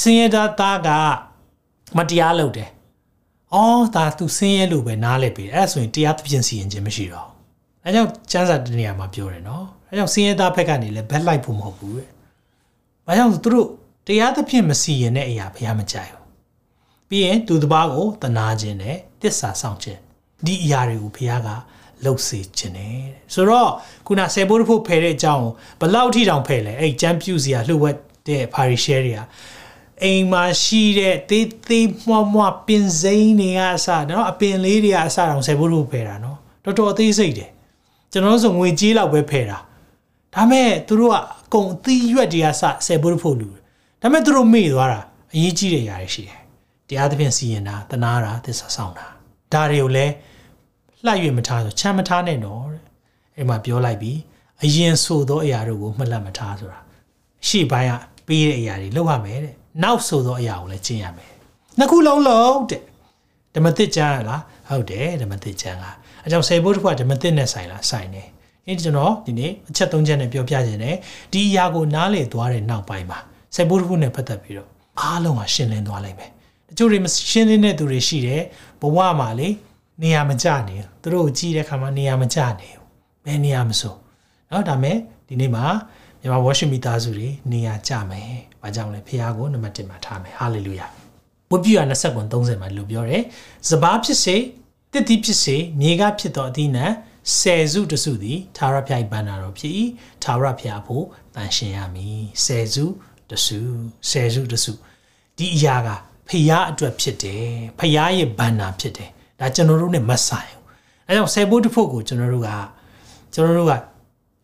[0.00, 0.88] ဆင်းရဲသားသားက
[1.96, 2.68] မတရားလုပ်တယ်။
[3.54, 7.28] အော်ဒါသူဆင်းရဲလို့ပဲနားလဲပြီ။အဲ့ဒါဆိုရင်တရားသဖြင့်စီရင်ခြင်းမရှိတော့။
[7.84, 12.08] အဲကြောင့်ကျမ်းစာတနေရာမှာပြောတယ်နော်။အဲကြောင့်ဆင်းရဲသားဘက်ကနေလည်းဘက်လိုက်ဖို့မဟုတ်ဘူးတဲ့။
[13.06, 13.68] ဘာကြောင့်သူတို့
[14.06, 16.26] တရားသဖြင့်မစီရင်တဲ့အရာဘုရားမကြိုက်ဘူး။
[17.08, 20.00] ပြီးရင်သူတပားကိုတနာခြင်းနဲ့တစ္ဆာဆောင်ခြင်း
[20.44, 21.48] ဒီအရာတွေကိုဘုရားက
[22.04, 23.02] လှုပ်စေခြင်းနဲ့
[23.34, 23.70] ဆိုတော့
[24.06, 25.48] ခုနဆယ်ဘိုးတဖို့ဖယ်တဲ့အကြောင်း
[25.80, 27.96] ဘလောက်ထိတောင်ဖယ်လဲအဲ့ကျမ်းပြူစီကလှုပ်ဝက်
[28.26, 29.20] တဲ့ parish share တွေက
[30.02, 37.50] အိမ်မှာရှိတဲ့သေးသေးမွှမွှပင်စိမ်းတွေကအစနော်အပင်လေးတွေကအစတောင်ဆယ်ဘိုးတဖို့ဖယ်တာနော်တော်တော်အသေးစိတ်တယ်
[38.12, 39.58] ကျွန်တော်တို့ဆိုငွေကြေးလောက်ပဲဖယ်တာ
[40.34, 41.20] ဒါမဲ့သူတို့ကအ
[41.54, 43.48] ကုန်အသီးရွက်တွေကစဆယ်ဘိုးတဖို့လူ
[44.02, 45.00] ဒါမဲ့သူတို့မေ့သွားတာ
[45.34, 46.40] အရေးကြီးတဲ့ຢာတွေရှိတယ်
[46.88, 49.06] တရားသဖြင့်စီရင်တာတနာတာသစ္စာဆောင်တာ
[49.52, 50.12] ဒါတွေကိုလည်း
[51.06, 52.82] လှရွေမထားဆိုချမ်းမထားနဲ့တော့တဲ့
[53.36, 54.18] အဲ့မှာပြောလိုက်ပြီး
[54.64, 56.78] အရင်ဆိုသောအရာတို့ကိုမှတ်လက်မထားဆိုတာ
[57.48, 57.92] ရှေ့ပိုင်းက
[58.26, 61.32] ပေးတဲ့အရာတွေလုပ်ရမယ်တဲ့နောက်ဆိုသောအရာကိုလည်းကျင့်ရမယ်
[61.78, 62.82] နှစ်ခုလုံးလုံးတဲ့
[63.54, 65.84] ဓမ္မသစ်ကျမ်းလားဟုတ်တယ်ဓမ္မသစ်ကျမ်းက
[66.24, 68.28] အကြောင်းစေဖို့တစ်ခုကဓမ္မသစ်နဲ့ဆိုင်လားဆိုင်တယ်
[68.66, 70.96] ဒီကျွန်တော်ဒီနေ့အချက်၃ချက်နဲ့ပြောပြခြင်းနဲ့
[71.32, 73.18] ဒီအရာကိုနားလည်သွားတဲ့နောက်ပိုင်းမှာ
[73.54, 74.68] စေဖို့တစ်ခုနဲ့ပတ်သက်ပြီးတော့
[75.00, 76.30] အားလုံးကရှင်းလင်းသွားလိမ့်မယ်
[76.68, 78.42] တချို့တွေမရှင်းလင်းတဲ့သူတွေရှိတယ်
[78.80, 79.48] ဘဝမှာလေ
[80.01, 82.85] နေရာမကျနေဘူးသူတို့ကိုကြည့်တဲ့အခါမှာနေရာမကျနေဘူး
[83.25, 83.95] ဘယ်နေရာမဆို
[84.49, 85.65] เนาะဒါမဲ့ဒီနေ့မှာ
[86.21, 90.87] မြန်မာဝါရှင်မီသားစုတွေနေရာကျမယ်။ဘာကြောင့်လဲဖခင်ကိုနံပါတ်1မှာထားမယ်။ဟာလေလုယာ။
[91.51, 93.23] ဝိပုယ20ကွန်30မှာလို့ပြောတယ်။
[93.69, 94.35] စပားဖြစ်စေ
[94.93, 96.85] တစ်တိဖြစ်စေမြေကဖြစ်သောအသီးနှံ
[97.37, 99.73] ဆယ်စုတစုသည်သာရဖျိုက်ပန်းတာတော့ဖြစ်၏
[100.23, 102.85] သာရဖျာဖို့တန်ရှင်ရမည်ဆယ်စု
[103.29, 103.59] တစု
[104.09, 104.73] ဆယ်စုတစု
[105.37, 105.89] ဒီအရာက
[106.27, 107.47] ဖျားအတွက်ဖြစ်တယ်
[107.79, 109.09] ဖျားရဲ့ဘန္နာဖြစ်တယ်
[109.40, 110.64] ဒါကျွန်တော်တို့ ਨੇ မဆိုင်ဘူး
[111.08, 112.50] အဲကြောင့်ဆယ်ဖို့တစ်ဖို့ကိုကျွန်တော်တို့က
[113.34, 113.72] ကျွန်တော်တို့က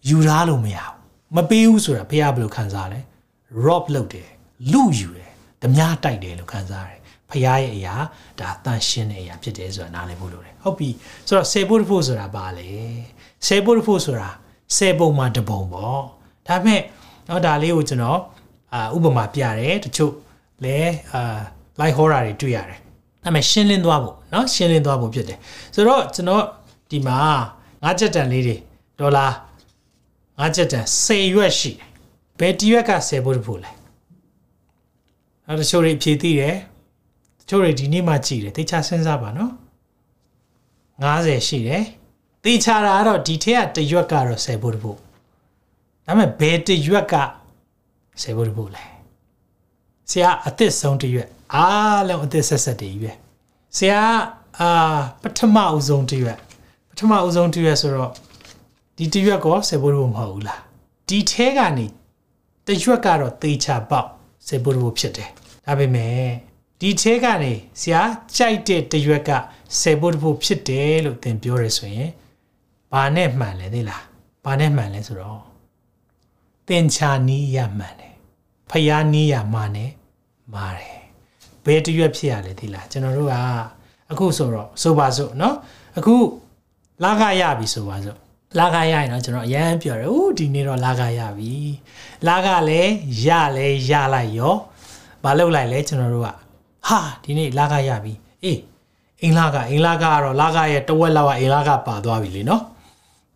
[0.09, 0.95] ယူထားလို့မရဘူး
[1.37, 3.01] မပေးဘူးဆိုတာဘုရားဘယ်လိုခံစားလဲ
[3.65, 4.29] rob လုပ်တယ်
[4.73, 5.31] လူယူတယ်
[5.63, 7.95] ဓမြတိုက်တယ်လို့ခံစားရတယ်ဖရားရဲ့အရာ
[8.41, 10.89] ဒါတန်ရှင်းတဲ့အရာဖြစ်တယ်ဆိုတာနားလည်ဖို့လိုတယ်ဟုတ်ပြီ
[11.27, 12.69] ဆိုတော့ဆယ်ဖို့တစ်ဖို့ဆိုတာပါလေ
[13.47, 14.31] ဆယ်ဖို့တစ်ဖို့ဆိုတာ
[14.77, 16.03] ဆယ်ပုံမှာတစ်ပုံပေါ့
[16.47, 16.81] ဒါပေမဲ့
[17.29, 18.21] တော့ဒါလေးကိုကျွန်တော်
[18.75, 20.13] အာဥပမာပြတယ်တချို့
[20.65, 20.79] လဲ
[21.13, 21.39] အာ
[21.81, 22.81] light horror တွေတွေ့ရတယ်
[23.24, 25.38] ဒါပေမဲ့ရှင်းလင်းသွားဖို့เนาะရှင်းလင်းသွားဖို့ဖြစ်တယ်
[25.74, 26.44] ဆိုတော့ကျွန်တော်
[26.92, 27.18] ဒီမှာ
[27.84, 28.56] ငါးချက်တန်လေးတွေ
[29.00, 29.28] ဒေါ်လာ
[30.38, 31.88] ငါးချက်တန်10ရွက်ရှိတယ်
[32.40, 33.72] ဘယ်တရွက်က10ဖို့တဖို့လဲ
[35.46, 36.56] နောက်တချို့တွေဖြည့်သိတယ်
[37.40, 39.52] တချို့တွေဒီနေ့မှကြည်တယ်သိချစဉ်းစားပါနော်
[41.04, 41.84] 90ရှိတယ်
[42.44, 44.98] သိချတာကတော့ဒီထက်ကတရွက်ကတော့10ဖို့တဖို့
[46.06, 47.16] ဒါပေမဲ့ဘယ်တရွက်က
[48.22, 48.86] 10ဖို့တဖို့လဲ
[50.10, 53.17] ဆရာအသစ်ဆုံးတရွက် အားလုံးအသစ်ဆက်ဆက်တည်းရွက်
[53.77, 54.01] ဆရာ
[54.59, 54.71] အာ
[55.23, 56.39] ပထမအဦးဆုံးတရွက်
[56.89, 58.13] ပထမအဦးဆုံးတရွက်ဆိုတော့
[58.97, 60.61] ဒီတရွက်ကောဆေဘိုးဘမဟုတ်ဘူးလား
[61.09, 61.87] ဒီထဲကနေ
[62.67, 64.09] တရွက်ကတော့သေချာပေါက်
[64.47, 65.31] ဆေဘိုးဘဖြစ်တယ်
[65.67, 66.25] ဒါပေမဲ့
[66.81, 68.01] ဒီထဲကနေဆရာ
[68.37, 69.31] ကြိုက်တဲ့တရွက်က
[69.81, 72.11] ဆေဘိုးဘဖြစ်တယ်လို့သင်ပြောရဆိုရင်
[72.93, 74.05] ဘာနဲ့မှန်လဲသိလား
[74.45, 75.41] ဘာနဲ့မှန်လဲဆိုတော့
[76.69, 78.15] သင်ချာနီးရမှန်တယ်
[78.71, 79.93] ဖျားနီးရမှန်တယ်
[80.55, 81.00] မာတယ်
[81.66, 83.36] ဘယ်တရွက်ဖြစ်ရလဲသိလားကျွန်တော်တို့က
[84.12, 85.54] အခုဆိုတော့ဆိုပါစို့เนาะ
[85.98, 86.16] အခု
[87.04, 88.18] လာခရပြီဆိုပါစို့
[88.60, 91.54] လာခရရင်တော့ကျွန်တော်အရန်ပြောတယ်ဦးဒီနေ့တော့လာခရပြီ
[92.28, 92.92] လာခလည်း
[93.26, 94.56] ရလဲရလိုက်ရော
[95.24, 96.30] မလုပ်လိုက်လဲကျွန်တော်တို့က
[96.88, 98.14] ဟာဒီနေ့လာခရပြီ
[98.44, 98.60] အေး
[99.24, 102.64] အင်လာကအင်လာကကတော့လာခရဲ့တဝက်လောက်က အင်လာကပါသွားပြီလေနော်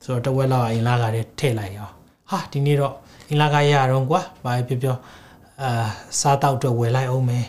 [0.03, 1.89] ဆိုတော့တဝက်လောက်က အင်လာကလည်းထည့်လိုက်ရော
[2.31, 2.93] ဟာဒီနေ့တော့
[3.29, 4.97] အင်လာကရတော့ကွာဘာပြောပြော
[5.61, 5.87] အာ
[6.19, 7.45] စားတောက်တော့ဝယ်လိုက်အောင်မယ်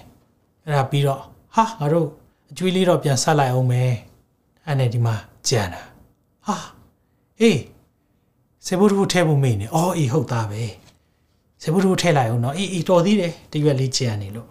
[0.65, 1.21] အဲ့ဒါပြီးတော့
[1.55, 2.07] ဟာငါတို့
[2.51, 3.91] အကျွေးလေးတော့ပြန်ဆက်လိုက်အောင်မယ်
[4.65, 5.15] အဲ့နဲ့ဒီမှာ
[5.47, 5.81] ကြံတာ
[6.47, 6.57] ဟာ
[7.41, 7.59] အေး
[8.65, 10.63] ဆေဘုတ်ဘုထဲဖို့မေ့နေအော်အေးဟုတ်သားပဲ
[11.61, 14.49] ဆေဘုတ်ဘုထဲလိုက်အောင်နော်အေးအေးတော်သေးတယ်တရွက်လေးကြံနေလို့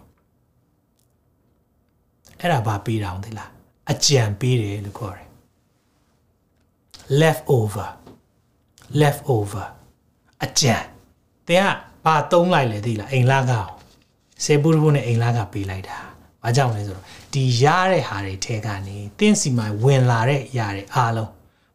[2.39, 3.49] အဲ့ဒါဘာပေးတာအောင်သိလား
[3.91, 5.27] အကြံပေးတယ်လို့ခေါ်တယ်
[7.21, 7.87] left over
[9.01, 9.65] left over
[10.43, 10.75] အကြံ
[11.47, 11.67] တင်က
[12.05, 13.74] ဘာသုံးလိုက်လဲသိလားအိမ်လာကအောင်
[14.45, 15.97] ဆယ်ပုရုဘုနဲ့အိမ်လာကပေးလိုက်တာ။
[16.43, 21.29] ဘာကြောင့်လဲဆိုတော့ဒီရတဲ့ဟာတွေထဲကနေတင်းစီမိုင်ဝင်လာတဲ့ရတဲ့အားလုံး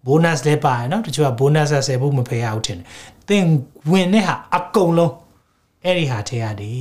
[0.06, 2.86] bonus လည်းပါတယ်နော်တချို့က bonus ဆယ်ပုမဖယ်ရဘူးထင်တယ်။
[3.28, 3.48] တင်း
[3.90, 5.14] ဝင်တဲ့ဟာအကုန်လုံး
[5.84, 6.72] အဲ့ဒီဟာထဲကနေ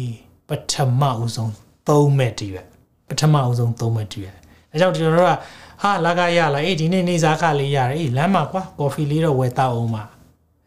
[0.48, 1.54] ပထမဦးဆုံး
[1.88, 2.64] သုံးမဲ့တည်းပဲ
[3.08, 4.34] ပထမဦးဆုံးသုံးမဲ့တည်းပဲ။
[4.72, 5.34] အဲကြောင့်ကျွန်တော်တို့က
[5.82, 10.04] ဟာလာကရလာအေးဒီနေ့နေစားခလေးရတယ်အေးလမ်းမှာကွာကော်ဖီလေးတော့ဝယ်တောက်အောင်ပါ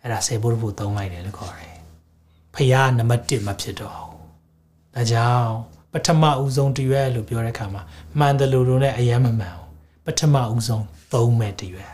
[0.00, 1.76] အဲ့ဒါဆယ်ဖို့ဖို့သုံးလိုက်တယ်လို့ခေါ်တယ်
[2.54, 4.21] ဖះနံပါတ်1မဖြစ်တော့ဘူး
[4.94, 5.48] ဒါကြောင့်
[5.92, 7.82] ပထမဦးဆုံးတရွက်လို့ပြောတဲ့အခါမှာ
[8.18, 9.68] မှန်တယ်လို့တို့နဲ့အယမ်းမမှန်ဘူး
[10.06, 11.92] ပထမဦးဆုံးသုံးမဲ့တရွက်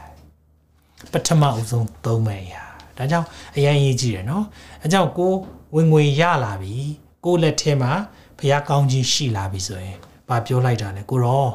[1.13, 2.63] ပထမဦးဆုံးသုံးမဲ့ရာ
[2.97, 4.45] ဒါကြောင့်အရင်ရေးကြည့်တယ်နော်
[4.83, 5.33] အဲကြောင့်ကို
[5.75, 6.75] ဝင်ငွေရလာပြီ
[7.25, 7.93] ကိုလက်ထဲမှာ
[8.39, 9.97] ဘုရားကောင်းကြီးရှိလာပြီဆိုရင်
[10.29, 11.47] ဘာပြောလိုက်တာလဲကိုရော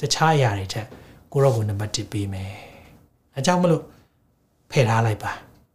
[0.00, 0.86] တခြားအရာတွေထက်
[1.32, 2.52] ကိုရောကိုနံပါတ်1ပေးမယ်
[3.36, 3.82] အဲကြောင့်မလို့
[4.70, 5.32] ဖယ်ထားလိုက်ပါ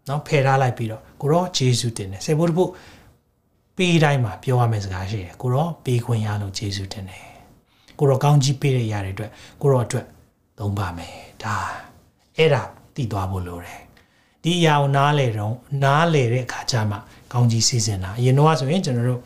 [0.07, 2.69] နော်ဖယ်ထားလိုက်ပြီးတော့ကိုရောဂျေစုတင်တယ်စေဖို့တဖို့
[3.77, 7.23] ပေးတိုင်းမှာပြောရမယ့်စကားရှိတယ်ကိုရောပေးခွင့်ရလို့ဂျေစုတင်တယ်
[7.99, 9.31] ကိုရောကောင်းကြီးပေးတဲ့ຢာတွေအတွက်
[9.61, 10.05] ကိုရောအတွက်
[10.57, 11.55] သုံးပါမယ်ဒါ
[12.37, 12.63] အဲ့ဒါ
[12.95, 13.79] တည်သွားဖို့လိုတယ်
[14.43, 16.97] ဒီအရာကိုနားလေတော့နားလေတဲ့အခါကျမှ
[17.31, 19.21] ကောင်းကြီးစီစဉ်တာအရင်တော့ဆိုရင်ကျွန်တော်တို့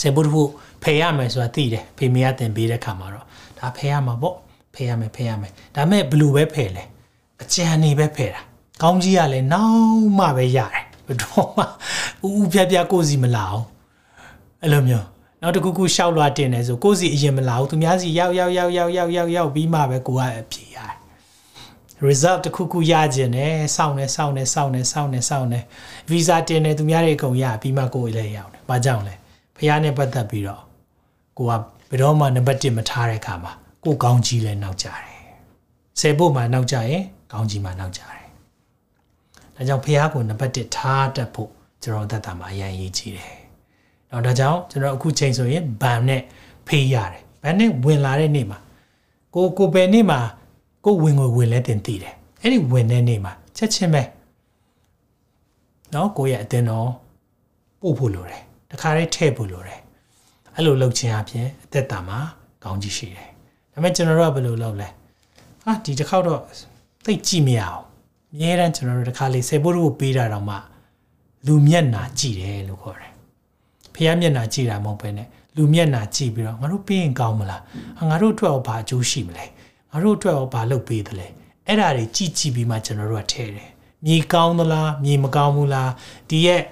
[0.00, 0.48] စေဖို့တဖို့
[0.82, 3.26] ဖယ်ရမယ်ဆိုတာသိတယ်ဖေမေကတင်ပေးတဲ့ခါမှာတော့
[3.58, 4.36] ဒါဖယ်ရမှာပေါ့
[4.74, 6.84] ဖယ်ရမယ်ဖယ်ရမယ်ဒါမဲ့ဘလူပဲဖယ်လဲ
[7.42, 8.42] အကြံနေပဲဖယ်တာ
[8.82, 11.62] ကောင်းကြီးကလည်းနောက်မှပဲရတယ် ဘယ်တော့မှ
[12.26, 13.64] ဥဥပြပြကိုစီမလာအောင်
[14.62, 15.06] အဲ့လိုမျိုး
[15.40, 20.94] နောက်တစ်ခုခုရှောက်လွှာတင်တယ်ဆိုကိုစီအရင်မလာဘူးသူများစီရောက်ရောက်ရောက်ရောက်ရောက်ရောက်ရောက်ပြီးမှပဲကိုကအဖြေရတယ်
[22.08, 25.60] result တစ်ခုခုရခြင်းနဲ့စောင့်နေစောင့်နေစောင့်နေစောင့်နေစောင့်နေ
[26.10, 29.14] visa တင်တယ်သူများတွေအကုန်ရပြီးမှကိုယ်လည်းရောက်တယ်ဘာကြောင့်လဲ
[29.56, 30.62] ဖះနဲ့ပတ်သက်ပြီးတော့
[31.38, 31.52] ကိုက
[31.90, 33.52] ဘယ်တော့မှနံပါတ်1မထားတဲ့အခါမှာ
[33.84, 35.20] ကိုကောင်းကြီးလဲနောက်ကြတယ်
[36.00, 38.19] ဆယ်ဖို့မှနောက်ကြရင်ကောင်းကြီးမှနောက်ကြတယ်
[39.60, 41.50] ဒါကြောင့်ဖះကိုနံပါတ်1ထားတတ်ဖို့
[41.82, 43.32] ကျွန်တော်သက်တာမှာအရင်ရေးကြည့်တယ်။
[44.10, 46.22] တော့ဒါကြောင့်ကျွန်တော်အခုချိန်ဆိုရင်ဘန်နဲ့
[46.66, 48.58] ဖေးရတယ်။ဘန်နဲ့ဝင်လာတဲ့နေ့မှာ
[49.34, 50.20] ကိုကိုပဲနေ့မှာ
[50.84, 54.02] ကိုဝင်ကိုဝင်လဲတင်တည်တယ်။အဲ့ဒီဝင်တဲ့နေ့မှာချက်ချင်းပဲ
[55.94, 56.90] နော်ကိုရဲ့အတင်းတော်
[57.80, 59.80] ပို့ဖို့လိုတယ်။တခါလေးထည့်ဖို့လိုတယ်။
[60.54, 62.18] အဲ့လိုလုပ်ခြင်းအပြင်အသက်တာမှာ
[62.64, 63.28] ကောင်းကြီးရှိတယ်။
[63.72, 64.88] ဒါပေမဲ့ကျွန်တော်တို့ကဘယ်လိုလုပ်လဲ။
[65.64, 66.40] ဟာဒီတစ်ခေါက်တော့
[67.04, 67.84] သိကြည့်မရအောင်။
[68.34, 70.56] အများတန်းကျွန်တော်တို့တစ်ခါလေးဆေဘိုးတို့ကိုပေးတာတော့မှ
[71.46, 73.12] လူမျက်နာကြည့်တယ်လို့ခေါ်တယ်။
[73.94, 77.62] ဖះမျက်နာကြည့်တာမဟုတ်ဘဲနဲ့လူမျက်နာကြည့်ပြီးတော့ငါတို့ပေးရင်ကောင်းမလား။
[78.10, 79.44] ငါတို့အတွက်ရောဘာအကျိုးရှိမလဲ။
[79.90, 81.26] ငါတို့အတွက်ရောဘာလုပ်ပေးသလဲ။
[81.66, 83.68] အဲ့ဒါတွေကြည့်ကြည့်ပြီးမှကျွန်တော်တို့ကထဲတယ်။
[84.06, 85.90] မြေကောင်းသလားမြေမကောင်းဘူးလား။
[86.30, 86.62] ဒီရဲ့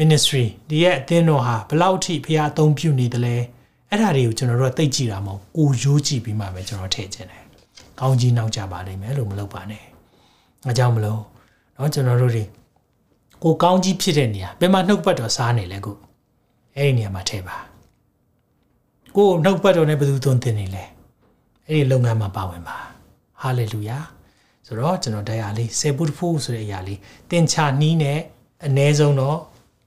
[0.00, 3.36] ministry ဒီရဲ့အသင်းတော်ဟာဘလောက်ထိဖះအသုံးပြုနေသလဲ။
[3.90, 7.44] အဲ့ဒါတွေကိုကျွန်တော်တို့ကသိကြည့်တာမဟုတ်ကိုရိုးကြည့်ပြီးမှပဲကျွန်တော်ထည့်ခြင်းတယ်။
[8.00, 9.84] ကောင်းကြီးနောက်ကြပါလိမ့်မယ်လို့မလုပ်ပါနဲ့။
[10.65, 11.21] ငါကြောင့်မလို့
[11.75, 12.43] เนาะကျွန်တော်တို့တွေ
[13.43, 15.97] ကိုကောင်းကြီးဖြစ်တဲ့နေရာဘယ်မှာနှုတ်ပတ်တော်စားနေလဲကို
[16.75, 17.57] အဲ့ဒီနေရာမှာထည့်ပါ
[19.15, 20.83] ကိုနှုတ်ပတ်တော်နဲ့ဘယ်သူသွန်သင်နေလဲ
[21.67, 22.77] အဲ့ဒီလုပ်ငန်းမှာပါဝင်ပါ
[23.41, 23.97] ဟာလေလုယာ
[24.65, 26.99] ဆိုတော့ကျွန်တော်တရားလေးဆေပုတ္တဖို့ဆိုတဲ့အရာလေး
[27.31, 28.19] တင်ချနီးနဲ့
[28.65, 29.37] အ ਨੇ ဆုံးတော့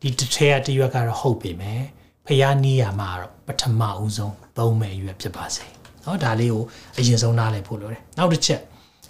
[0.01, 1.83] ဒီတစ်ထဲကတရွက်ကတော့ဟုတ်ပြီမယ်
[2.27, 5.67] ဖျားနီးရမှာတော့ပထမဦးဆုံးသုံးမယ်ရွက်ဖြစ်ပါစေ
[6.03, 6.65] เนาะဒါလေးကို
[6.99, 8.61] အရင်ဆုံးနားလည်ဖို့လိုတယ်နောက်တစ်ချက်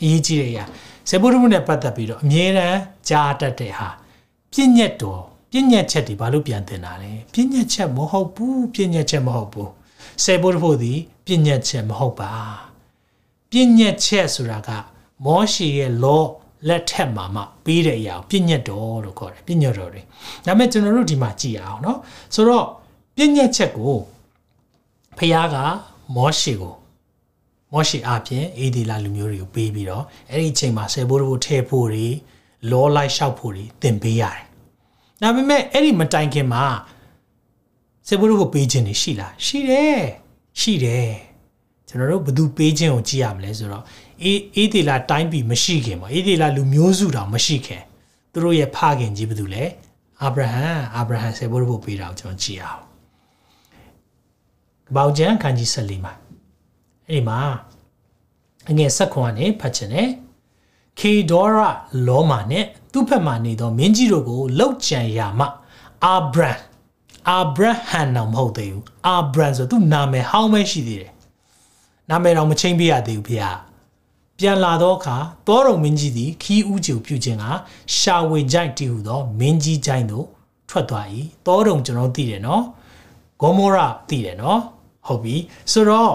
[0.02, 0.64] အရေးကြီးတဲ့အရာ
[1.08, 3.88] ဆေပုတ္တဖို့နဲ့ပတ်သက်ပြီးတော့အမြဲတမ်းကြားတတ်တဲ့ဟာ
[4.52, 9.70] ပြည့်ညက်တော်ပြည့်ညက်ချက်တွေဘာလို့ပြန်တင်တာလဲပြည့်ညက်ချက်မဟုတ်ဘူးပြည့်ညက်ချက်မဟုတ်ဘူး
[10.24, 10.92] ဆေဘုတ်ဖို့ဒီ
[11.24, 12.32] ပြည့်ညက်ချက်မဟုတ်ပါ
[13.50, 14.70] ပြည့်ညက်ချက်ဆိုတာက
[15.24, 16.24] မောရှေရဲ့ law
[16.68, 20.02] လက်ထက်မှာမှပေးတဲ့အရာပြည့်ညက်တော်လို့ခေါ်တယ်ပြည့်ညက်တော်တွေ
[20.46, 21.98] ဒါပေမဲ့ကျွန်တော်တို့ဒီမှာကြည့်အောင်เนาะ
[22.34, 22.66] ဆိုတော့
[23.16, 23.96] ပြည့်ညက်ချက်ကို
[25.18, 25.56] ဖခင်က
[26.14, 26.74] မောရှေကို
[27.73, 32.07] မောရှေအပြင်အေဒီလာလူမျိုးတွေကိုပေးပြီးတော့အဲ့ဒီအချိန်မှာဆေဘိုးတို့ထဲဖို့တွေ
[32.71, 34.41] လောလိုက်လျှောက်ဖို့တွေသင်ပေးရတယ်။
[35.21, 36.63] ဒါပေမဲ့အဲ့ဒီမတိုင်ခင်မှာ
[38.07, 39.99] စေဘုရုကိုပေးခြင်းနေရှိလားရှိတယ်
[40.59, 41.11] ရှိတယ်
[41.87, 43.83] ကျွန်တော်တို့ဘသူပေးခြင်းကိုကြည့်ရမလဲဆိုတော့
[44.23, 47.81] အေးအေးဒီလာတိုင်းပြည်မရှိခင်ပေါ့အေးဒီလာလူမျိုးစုတောင်မရှိခင်
[48.31, 49.63] သူတို့ရဲ့ဖခင်ကြီးဘသူလဲ
[50.21, 52.81] အာဗြဟံအာဗြဟံစေဘုရုကိုပေးတာကိုကျွန်တော်ကြည့်အောင်။
[54.95, 56.13] ဘောင်ကျန်ခန်းကြီးဆက်လီမှာ
[57.09, 57.39] အဲ့ဒီမှာ
[58.69, 60.09] အငယ်ဆက်ခွန်ကနေဖတ်ချင်တယ်
[60.99, 61.57] ခေဒေါရ
[62.07, 65.45] လောမာနဲ့သူ့ဖက်မှနေသောမင်းကြီးတို့ကိုလှုပ်ကြံရမှ
[66.05, 66.51] အာဗြဟံ
[67.29, 71.11] အာဗြဟံတော့မဟုတ်သေးဘူးအာဗြဟံဆိုသူနာမည်ဟောင်းပဲရှိသေးတယ်
[72.09, 73.51] နာမည်တော့မချင်းပြရသေးဘူးဖေဟာ
[74.39, 77.45] ပြန်လာတော့အခါတောတော်မင်းကြီးသည်ခီးဥကျူပြုခြင်းက
[77.97, 80.25] ရှာဝေကြိုက်တည်ဟုသောမင်းကြီးကြိုင်သို့
[80.69, 81.07] ထွက်သွား၏
[81.45, 82.63] တောတော်ကျွန်တော်သိတယ်နော်
[83.41, 83.77] ဂေါမောရ
[84.09, 84.59] သိတယ်နော်
[85.07, 85.35] ဟုတ်ပြီ
[85.71, 86.11] ဆိုတော့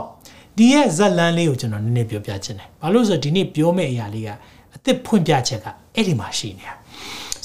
[0.59, 4.29] ဒီရဲ့ဇက်လန်းလေးကိုကျွန်တော်နည်းနည်းပြောပြချင်တယ်ဘာလို့ဆိုဒီနေ့ပြောမယ့်အရာလေးက
[4.73, 6.75] အစ်စ်ဖွင့်ပြချက်ကအဲ့ဒီမှာရှိနေတာ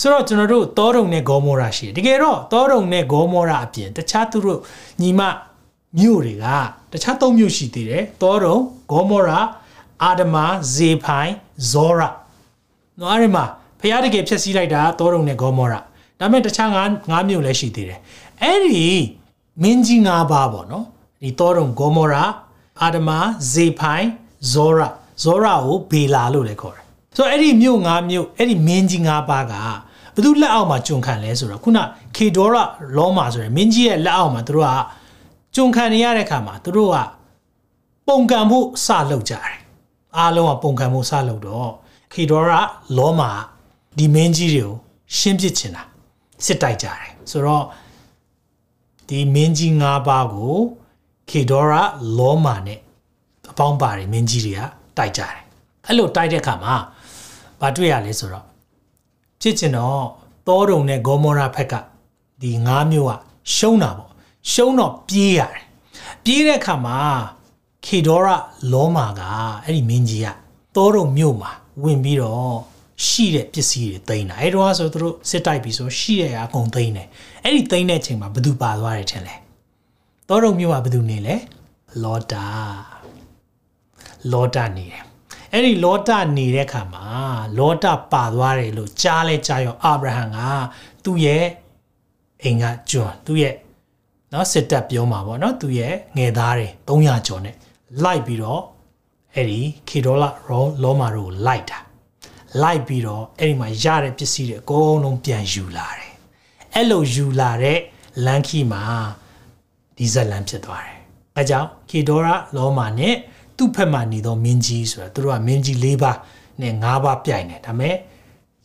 [0.02, 4.60] ဆိုတော့ကျွန်တော်တို့တောတုံနဲ့ဂေါမောရာရှိတယ်တကယ်တော့တောတုံနဲ့ဂေါမောရာအပြင်တခြားသူတို့
[5.02, 5.22] ညီမ
[5.98, 6.46] မြို့တွေက
[6.92, 8.58] တခြားသုံးမြို့ရှိသေးတယ်တောတုံ
[8.92, 9.40] ဂေါမောရာ
[10.04, 11.32] အာဒမာဇေဖိုင်
[11.72, 12.10] ဇောရာ
[13.00, 13.46] နော်အဲ့ဒီမှာ
[13.80, 15.80] ဖျားတကယ်ဖြည့်ဆည်းလိုက်တာတောတုံနဲ့ဂေါမောရာ
[16.20, 18.00] ဒါပေမဲ့တခြားငါးငါးမြို့လည်းရှိသေးတယ်
[18.42, 18.88] အဲ့ဒီ
[19.62, 20.86] မင်းကြီး၅ပါးပေါ့နော်
[21.22, 22.24] ဒီတောတုံဂေါမောရာ
[22.82, 23.18] အာဒမာ
[23.54, 24.08] ဇေဖိုင်
[24.54, 24.88] ဇောရာ
[25.24, 26.84] ဇောရာကိုဘေလာလို့လည်းခေါ်တယ်
[27.16, 29.54] ဆိုတော့အဲ့ဒီမြို့၅မြို့အဲ့ဒီမင်းကြီး၅ပါးက
[30.16, 31.80] ဘသူလက်အောက်မှာကျွန်ခံလဲဆိုတော့ခုန
[32.16, 32.56] ခေဒေါရ
[32.98, 34.72] လောမာဆိုရယ်မင်းကြီးရဲ့လက်အောက်မှာသူတို့က
[35.56, 36.98] ကျွန်ခံနေရတဲ့ခါမှာသူတို့က
[38.08, 39.58] ပုံကံဖို့စလုပ်ကြတယ်
[40.18, 41.72] အားလုံးကပုံကံဖို့စလုပ်တော့
[42.14, 42.52] ခေဒေါရ
[42.98, 43.32] လောမာ
[43.98, 44.74] ဒီမင်းကြီးတွေကို
[45.18, 45.84] ရှင်းပစ်ချင်တာ
[46.46, 47.00] စစ်တိုက်ကြတယ်
[47.32, 47.66] ဆိုတော့
[49.10, 50.56] ဒီမင်းကြီး၅ပါးကို
[51.30, 51.74] ခေဒေါရ
[52.18, 52.80] လောမာနဲ့
[53.52, 54.62] အပေါင်းပါတယ်မင်းကြီးတွေက
[54.98, 55.36] တိုက်ကြတယ်
[55.88, 56.76] အဲ့လိုတိုက်တဲ့အခါမှာ
[57.62, 58.46] ဘာတွေ့ရလဲဆိုတော့
[59.42, 60.04] ဖြစ်ချင်တော့
[60.48, 61.74] တောတုံနဲ့ဂေါမောရာဖက်က
[62.42, 63.12] ဒီ၅မျိုးက
[63.56, 64.12] ရှုံးတာပေါ့
[64.52, 65.64] ရှုံးတော့ပြေးရတယ်
[66.24, 66.98] ပြေးတဲ့အခါမှာ
[67.86, 68.28] ခေဒေါရ
[68.74, 69.22] လောမာက
[69.66, 70.28] အဲ့ဒီမင်းကြီးက
[70.76, 71.52] တောတုံမြို့မှာ
[71.84, 72.58] ဝင်ပြီးတော့
[73.08, 77.08] ရှိတဲ့ပစ္စည်းတွေသိမ်းတာအဲ့တော့ဆိုသူတို့စစ်တိုက်ပြီးဆိုရှိတဲ့အကုန်သိမ်းတယ်
[77.44, 79.36] အဲ့ဒီသိမ်းတဲ့အချိန်မှာဘသူပါသွားတယ်ထင်လဲ
[80.29, 81.37] တောတုံမြို့မှာဘသူနေလဲ
[82.03, 82.47] လောတာ
[84.33, 85.05] လောတာနေတယ်
[85.53, 87.05] အဲ့ဒီလောတနေတဲ့ခါမှာ
[87.59, 90.39] လောတပါသွားတယ်လို့ကြားလဲကြားရောအာဗြဟံက
[91.05, 91.45] သူ့ရဲ့
[92.43, 93.55] အိမ်ကကျွန်းသူ့ရဲ့
[94.31, 97.55] เนาะစစ်တပ်ပြောမှာပေါ့เนาะသူ့ရဲ့ငယ်သားတွေ300ကျော်နဲ့
[98.05, 98.63] လိုက်ပြီးတော့
[99.35, 101.79] အဲ့ဒီခေဒေါလာရောလောမာတို့လိုက်တာ
[102.63, 106.13] လိုက်ပြီးတော့အဲ့ဒီမှာရတဲ့ပစ္စည်းတွေအကုန်လုံးပြန်ယူလာတယ်
[106.75, 107.79] အဲ့လိုယူလာတဲ့
[108.25, 108.83] လန်ခီမှာ
[109.98, 110.98] ဒီဇက်လန်ဖြစ်သွားတယ်။
[111.38, 113.16] အဲကြောင့်ကေဒေါရာလောမာနဲ့
[113.58, 116.18] သူ့ဖက်မှာနေသောမင်းကြီးဆိုတာသူတို့ကမင်းကြီး၄ပါး
[116.62, 117.96] နဲ့၅ပါးပြိုင်တယ်ဒါပေမဲ့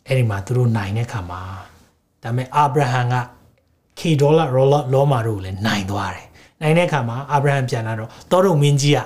[0.07, 1.41] အဲ့ဒီမှာသူတို့နိုင်တဲ့ခါမှာ
[2.23, 3.15] ဒါပေမဲ့အာဗြဟံက
[3.99, 6.25] ကေဒေါလာရောလောမာတို့ကိုလည်းနိုင်သွားတယ်။
[6.61, 8.99] နိုင်တဲ့ခါမှာအာဗြဟံပြန်လာတော့တောတော်မင်းကြီးက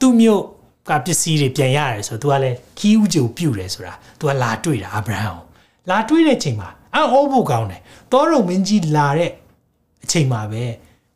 [0.00, 0.42] သူ့မြို့
[0.88, 5.38] ကပစ္စည်းတွေပြန်ရတယ်ဆိုတော့ तू ကလည်းခီးဥကြိုပြုတ်တယ်ဆိုတာ तू ကလာတွေ့တာအာဗြဟံကို
[5.90, 7.80] လာတွေ့တဲ့ချိန်မှာအော်အိုးဖို့ကောင်းတယ်
[8.12, 9.30] တောတော်မင်းကြီးလာတဲ့
[10.04, 10.62] အချိန်မှာပဲ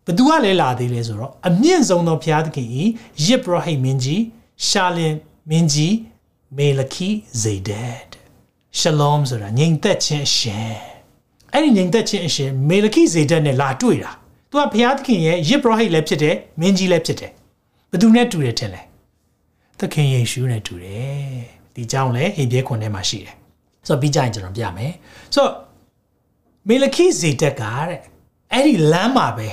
[0.07, 2.83] ဘသူကလည်းလာသေးလဲဆိုတော့အမြင့်ဆုံးသောဘုရားသခင်ဤ
[3.25, 4.23] ယစ်ဘရဟိမင်းကြီး
[4.67, 5.15] ရှာလင်
[5.51, 5.95] မင်းကြီး
[6.57, 7.09] မေလခီ
[7.43, 7.99] ဇေဒက်
[8.79, 10.77] ရှလောမ်ဆိုတာငြိမ်သက်ခြင်းအရှင်
[11.53, 14.13] အဲ့ဒီငြိမ်သက်ခြင်းအရှင်မေလခီဇေဒက်နဲ့လာတွေ့တာ
[14.51, 17.33] သူကဘုရားသခင်ရဲ့ယစ်ဘရဟိလည်းဖြစ်တယ်မင်းကြီးလည်းဖြစ်တယ်
[17.91, 18.83] ဘသူနဲ့တူတယ်ထင်လဲ
[19.79, 23.37] သခင်ယေရှုနဲ့တူတယ်ဒီကြောင့်လည်းဟေဘရဲခွန်ထဲမှာရှိတယ်
[23.87, 24.93] ဆိုတော့ပြီးကြရင်ကျွန်တော်ပြမယ်
[25.35, 25.53] ဆိုတော့
[26.69, 28.01] မေလခိဇေတက်ကတဲ့
[28.53, 29.49] အဲ့ဒီလမ်းမှာပဲ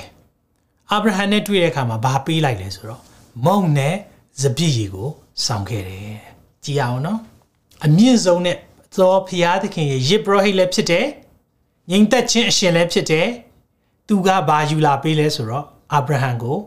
[0.92, 3.02] အာဗြဟံနဲ့တွေ့တဲ့အခါမှာဘာပေးလိုက်လဲဆိုတော့
[3.46, 3.94] မုံနဲ့
[4.42, 5.08] စပြည့်ရီကို
[5.44, 6.18] ဆောင်ခဲ့တယ်
[6.64, 7.20] ကြည်အောင်နော်
[7.84, 8.56] အမြင့်ဆုံးနဲ့
[8.96, 11.06] သောဖျားသခင်ရဲ့ယစ်ဘရဟိလည်းဖြစ်တယ်
[11.90, 13.28] ငြိမ်သက်ခြင်းအရှင်လည်းဖြစ်တယ်
[14.06, 16.58] သူကဘာယူလာပေးလဲဆိုတော့အာဗြဟံကို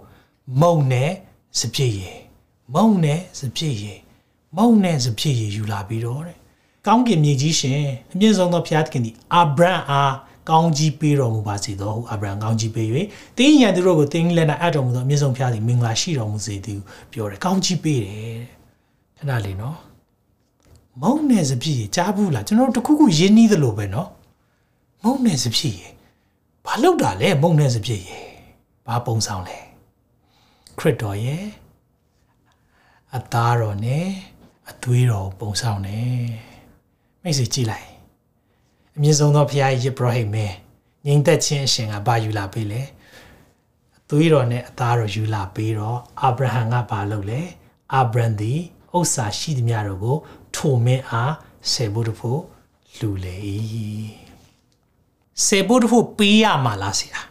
[0.61, 1.11] မုံနဲ့
[1.59, 2.11] စပြည့်ရီ
[2.75, 3.93] မုံနဲ့စပြည့်ရီ
[4.57, 6.37] မုံနဲ့စပြည့်ရီယူလာပြီးတော့တဲ့
[6.87, 7.81] ကောင်းကင်မြေကြီးရှင်
[8.11, 10.13] အမြင့်ဆုံးသောဘုရားသခင်သည်အာဗြဟံအား
[10.49, 12.87] ကောင်းကြီးပေးတော်မူပါစေသောဟုအာဗြဟံကောင်းကြီးပေး၍
[13.37, 16.79] တင်းရန်သူတို့ကိုတင်းလက်၌အပ်တော်မူသောအမြင့်ဆုံးဘုရားသည်မင်္ဂလာရှိတော်မူစေသည်
[17.11, 18.37] ပြောတယ်ကောင်းကြီးပေးတယ်
[19.17, 19.77] ခဏလေးနော်
[21.01, 24.09] မုံနဲ့စပြည့်ကြားဘူးလားကျွန်တော်တို့တခုခုရင်းနှီးသလိုပဲနော်
[25.03, 25.79] မုံနဲ့စပြည့်
[26.65, 28.05] ဘာလောက်တာလဲမုံနဲ့စပြည့်
[28.87, 29.57] ဘာပုံဆောင်လဲ
[30.77, 31.43] ခရစ်တော်ရဲ့
[33.15, 34.07] အသားတော်နဲ့
[34.69, 36.25] အသွေးတော်ပုံဆောင်တယ်
[37.23, 37.92] မိတ်ဆွေကြည့်လိုက်
[38.97, 40.55] အမြင့်ဆုံးသောဖခင်ယေဘရဟိမင်း
[41.05, 42.81] ငြိမ်သက်ခြင်းအရှင်ကဘာယူလာပေးလဲ
[43.97, 47.41] အသွေးတော်နဲ့အသားတော်ယူလာပေးတော့အာဗြဟံကဘာလုပ်လဲ
[47.93, 48.59] အာဗြံသည်
[48.97, 50.17] ဥစ္စာရှိသမျှတို့ကို
[50.55, 51.33] ထိုမင်းအား
[51.71, 52.41] ဆေဘုဒ္ဓဖို့
[52.99, 53.35] လူလေ၏
[55.45, 57.21] ဆေဘုဒ္ဓဖို့ပေးရမှာလားဆရာ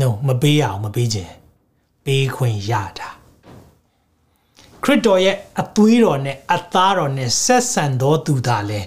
[0.00, 1.32] no မပေးရအောင်မပေးခြင်း
[2.04, 3.08] ပေးခွင့်ရတာ
[4.82, 8.80] ခရစ်တော်ရဲ့အသွေးတော်နဲ့အသားတော်နဲ့ဆက်ဆံတော်သူသာလဲ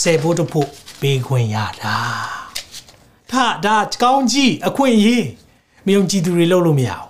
[0.00, 0.68] ဆယ်ဖို့တဖို့
[1.00, 1.96] ပေးခွင့်ရတာ
[3.32, 5.26] ဒါဒါကောင်းကြီးအခွင့်အရေး
[5.86, 7.06] မယုံကြည်သူတွေလုပ်လို့မရအောင်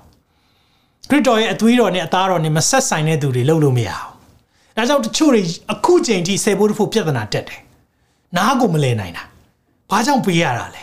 [1.09, 4.09] ခရစ်တော်ရဲ့အသွေးတော်နဲ့အသားတော်နဲ့မဆက်ဆိုင်တဲ့သူတွေလုပ်လို့မရအောင်
[4.77, 5.43] ဒါကြောင့်တချို့တွေ
[5.73, 7.61] အခုချိန်ထိဆယ်ဖို့တဖို့ပြဿနာတက်တယ်
[8.37, 9.25] နားကိုမလဲနိုင်တာ
[9.91, 10.83] ဘာကြောင့်ပေးရတာလဲ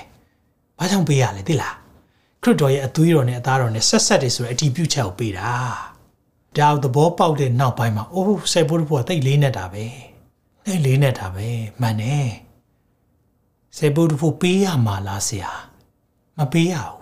[0.80, 1.76] ဘာကြောင့်ပေးရလဲသိလား
[2.44, 5.52] ခရစ်တော်ရဲ့အသွေးတော်နဲ့အသားတော်နဲ့ဆက်ဆက်တယ်ဆိုတဲ့အတီးပြုချက်ကိုပေးတာ
[6.58, 9.86] ဒါသဘောပေါက်တဲ့နောက်ပိုင်းမှာအိုးဆယ်ဖို့တဖို့ကတိတ်လေးနေတာပဲ
[10.66, 11.48] တိတ်လေးနေတာပဲ
[11.82, 12.30] မှန်တယ်
[13.78, 15.52] ဆယ်ဖို့တဖို့ပေးရမှာလားဆရာ
[16.38, 17.02] မပေးရဘူး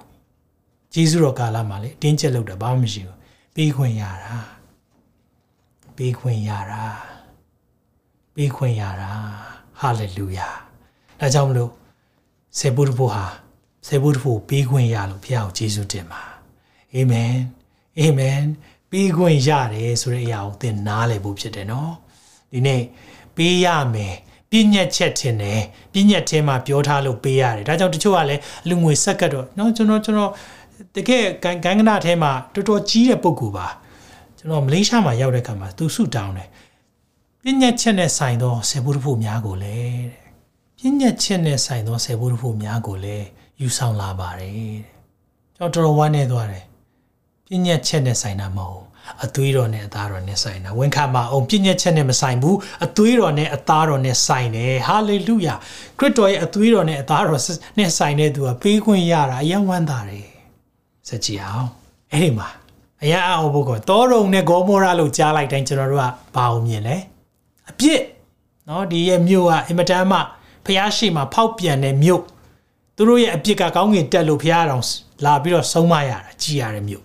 [0.94, 3.18] ဂျေဇုတော်ကာလမှာလေတင်းကျပ်လို့တာဘာမှမရှိဘူး
[3.56, 4.36] ပေးခွင့်ရတာ
[5.98, 6.84] ပေးခွင့်ရတာ
[8.36, 9.12] ပေးခွင့်ရတာ
[9.80, 10.50] ဟာလေလုယာ
[11.20, 11.72] ဒါကြောင့်မလို့
[12.60, 13.26] ဆယ်ဖို့တဖို့ဟာ
[13.88, 16.22] ဆယ်ဖို့တဖို့ပေးခွင့်ရလို့ဘုရားကိုဂျေဇုတင်ပါ
[16.94, 17.34] အာမင်
[18.00, 18.40] အာမင်
[18.92, 21.94] ပေးခွင့်ရတယ်ဆိုတဲ့အရာကိုသင်နားလည်ဖို့ဖြစ်တယ်နော်
[22.52, 22.84] ဒီနေ့
[23.36, 24.16] ပေးရမယ်
[24.52, 25.62] ပြည့်ညက်ချက်ထင်တယ်
[25.94, 30.32] ပြည့်ညက်ထဲမှာပြောထားလို့ပေးရတယ်ဒါကြောင့်တချို့ကလည်းလူငွေဆက်ကတ်တော့နော်ကျွန်တော်ကျွန်တော်
[30.96, 33.68] တကယ်ဂန်ကနာထဲမှာတော်တော်ကြီးတဲ့ပုံကူပါ
[34.38, 36.50] ကျွန်တော်မလေးရှားမှာရောက်တဲ့ခါမှာသူဆုတောင်းတယ်
[37.42, 40.30] ပြည့်ညက်ချက်နဲ့ဆိုင်သောဆေဘုဒ္ဓဖို့များကိုလည်းတဲ့
[40.78, 43.26] ပြည့်ညက်ချက်နဲ့ဆိုင်သောဆေဘုဒ္ဓဖို့များကိုလည်း
[43.62, 44.82] ယူဆောင်လာပါတယ်တဲ့
[45.56, 46.66] ကျွန်တော်တော်တော်ဝမ်းနေသွားတယ်
[47.46, 48.89] ပြည့်ညက်ချက်နဲ့ဆိုင်တာမဟုတ်
[49.26, 55.56] အသွေးတော်နဲ့အသားတော်နဲ့ဆိုင်တာဝန်ခံပါအောင်ပြည့်ညက်ချက်နဲ့မဆိုင်ဘူးအသွေးတော်နဲ့အသားတော်နဲ့ဆိုင်တယ်ဟာလေလုယာ
[56.00, 57.42] ခရစ်တော်ရဲ့အသွေးတော်နဲ့အသားတော်
[57.78, 60.28] နဲ့ဆိုင်တဲ့သူကပေးခွင့်ရတာအယံဝမ်းသာတယ်
[61.08, 61.70] စကြည်အောင်
[62.12, 62.50] အဲ့ဒီမှာ
[63.04, 66.96] အယံအောင်ဘုကတောရုံနဲ့ဂေါမောရာလို့ကြားလိုက်တိုင်းကျွန်တော်တို့ကဘာအောင်မြင်လဲ
[67.70, 68.02] အပြစ်
[68.68, 70.20] နော်ဒီရဲ့မြို့ကအင်မတန်မှ
[70.66, 72.24] ဖျားရှိမှဖောက်ပြန်တဲ့မြို့
[72.96, 74.84] သူတို့ရဲ့အပြစ်ကကောင်းကင်တက်လို့ဖျားတော်
[75.26, 77.04] လာပြီးတော့ဆုံးမရတာကြည်ရတဲ့မြို့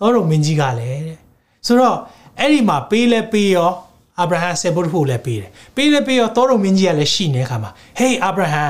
[0.00, 1.19] တော်တော်မင်းကြီးကလည်းတဲ့
[1.66, 1.96] ဆိုတော့
[2.38, 3.72] အဲ့ဒီမှာပေးလဲပေးရော
[4.20, 8.64] အာဗြဟံဆေဘုတ်ဖို့လည်းပေးတယ်ပေးလဲပေးရောတော်တော်မင်းကြီးကလည်းရှိနေခါမှာဟေးအာဗြဟံ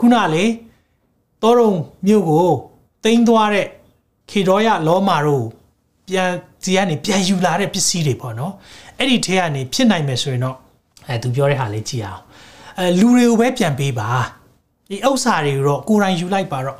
[0.00, 0.44] ခုနလေ
[1.42, 1.74] တော်တော်
[2.06, 2.48] မြို့ကို
[3.04, 3.66] တင်းသွားတဲ့
[4.30, 5.46] ခေတော်ရလောမာတို့
[6.08, 6.30] ပြန်
[6.64, 8.52] ဒီကနေပြန်ယူလာတဲ့ပစ္စည်းတွေပေါ့နော်
[8.98, 10.56] အဲ့ဒီထဲကနေဖြစ်နိုင်မယ်ဆိုရင်တော့
[11.08, 12.22] အဲသူပြောတဲ့ဟာလေးကြည့်အောင်
[12.78, 14.08] အဲလူတွေကိုပဲပြန်ပေးပါ
[14.90, 16.78] ဒီဥစ္စာတွေတော့ကိုယ်တိုင်ယူလိုက်ပါတော့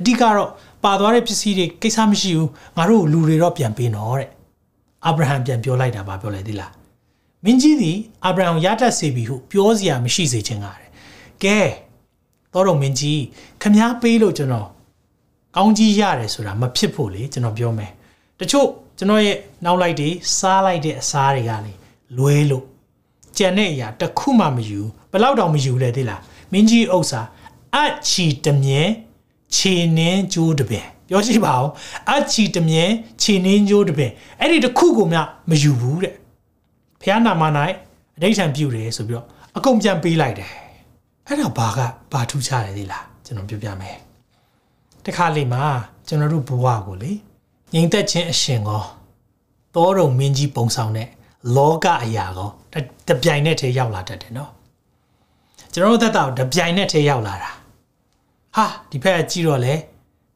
[0.00, 0.50] အဓိကတော့
[0.84, 4.28] ပါသွားတဲ့ပစ္စည်းတွေကိစ္စမရှိဘူးငါတို့လူတွေတော့ပြန်ပေးတော့တဲ့
[5.06, 6.72] အာဗြဟံပြန်ပြောလိုက်တာပါပြောလိုက်သီလား
[7.44, 10.90] မင်းကြီးသည်အာဗြဟံရတတ်စေပြီဟုပြောစရာမရှိစေချင်တာတဲ့
[11.44, 11.58] ကဲ
[12.52, 13.22] တော်တော်မင်းကြီး
[13.62, 14.68] ခမားပေးလို့ကျွန်တော်
[15.56, 17.92] ကောင်းကြီးရတယ်ဆိုတာမဖြစ်ဖို့လေကျွန်တော်ပြောမယ်
[18.38, 21.72] တချို့ကျွန်တော်ရဲ့နောက်လိုက်တွေစားလိုက်တဲ့အစားတွေကလေ
[22.16, 22.64] လွဲလို့
[23.38, 26.20] ကြံတဲ့အရာတစ်ခုမှမယူဘယ်လောက်တောင်မယူလဲသိလား
[26.52, 27.20] မင်းကြီးဥစ္စာ
[27.76, 28.82] အချီတမြဲ
[29.54, 31.70] ခြေနှင်းကြိုးတပင် ပြောရှိပါအောင်
[32.10, 32.84] အချီတမြဲ
[33.22, 35.18] ခြေနှင်းကြိုးတပင်အဲ့ဒီတစ်ခုကိုမှ
[35.50, 36.14] မယူဘူးတဲ့
[37.00, 37.42] ဖះနာမ၌
[38.16, 40.50] အဋိဌံပြုတယ်ဆိုပြီးတော့အကုန်ပြန်ပေးလိုက်တယ်
[41.26, 41.78] အဲ့တော့ဘာက
[42.12, 43.96] ဘာထူးခြားတယ်လေလားကျွန်တော်ပြောပြမယ်
[45.04, 45.62] တခါလေမှာ
[46.08, 47.12] ကျွန်တော်တို့ဘဝကိုလေ
[47.72, 48.82] ငြိမ်သက်ခြင်းအရှင်ကော
[49.74, 51.08] တောရုံမင်းကြီးပုံဆောင်တဲ့
[51.56, 52.50] လောကအရာကော
[53.08, 54.50] တပြိုင်နဲ့တည်းရောက်လာတတ်တယ်နော်
[55.72, 57.50] ကျွန်တော်တို့သက်တာတပြိုင်နဲ့တည်းရောက်လာတာ
[58.56, 59.74] ဟာဒီဖက်ကကြည့်တော့လေ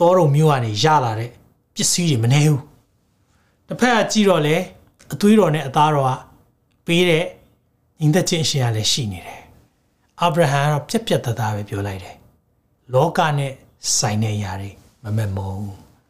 [0.01, 1.31] တောရုံမျိုးကနေရလာတဲ့
[1.75, 2.61] ပစ္စည်းတွေမနေဘူး
[3.69, 4.57] တစ်ဖက်ကကြည့်တော့လေ
[5.13, 6.17] အသွေးတော်နဲ့အသားတော်က
[6.87, 7.25] ပေးတဲ့
[8.01, 9.43] ညီသက်ချင်းအရှင်ကလည်းရှိနေတယ်
[10.21, 12.17] အာဗြဟံကတော့ပြက်ပြက်သားသားပဲပြောလိုက်တယ်
[12.95, 13.53] လောကနဲ့
[13.99, 14.71] ဆိုင်တဲ့အရာတွေ
[15.05, 15.55] မမက်မုံ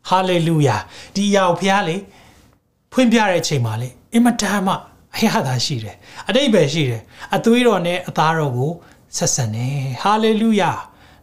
[0.09, 0.77] ဟာလေလုယာ
[1.14, 1.96] ဒီအရာကိုဖះလေ
[2.92, 4.75] ဖွင့်ပြတဲ့အချိန်မှာလေအင်မတန်မှ
[5.16, 5.96] အရသာရှိတယ်
[6.29, 7.03] အတိတ်ပဲရှိတယ်
[7.37, 8.72] အသွေးတော်နဲ့အသားတော်ကို
[9.16, 10.72] ဆက်ဆံတယ်ဟာလေလုယာ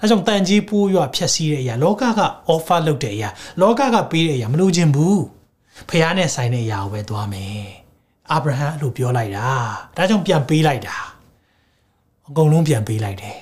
[0.04, 2.22] အဲကြောင့်တန်ကြီးပိုးရွဖြက်စီးတဲ့အရာလောကက
[2.54, 3.30] offer လုပ်တဲ့အရာ
[3.62, 5.22] လောကကပေးတဲ့အရာမလို့ခြင်းဘူး
[5.90, 7.66] ဖះနဲ့ဆိုင်တဲ့အရာကိုပဲသွားမယ်
[8.32, 9.48] အာဗြဟံအဲ့လိုပြောလိုက်တာ
[9.98, 10.98] ဒါကြောင့်ပြန်ပေးလိုက်တာ
[12.28, 13.38] အကုန်လုံးပြန်ပေးလိုက်တယ်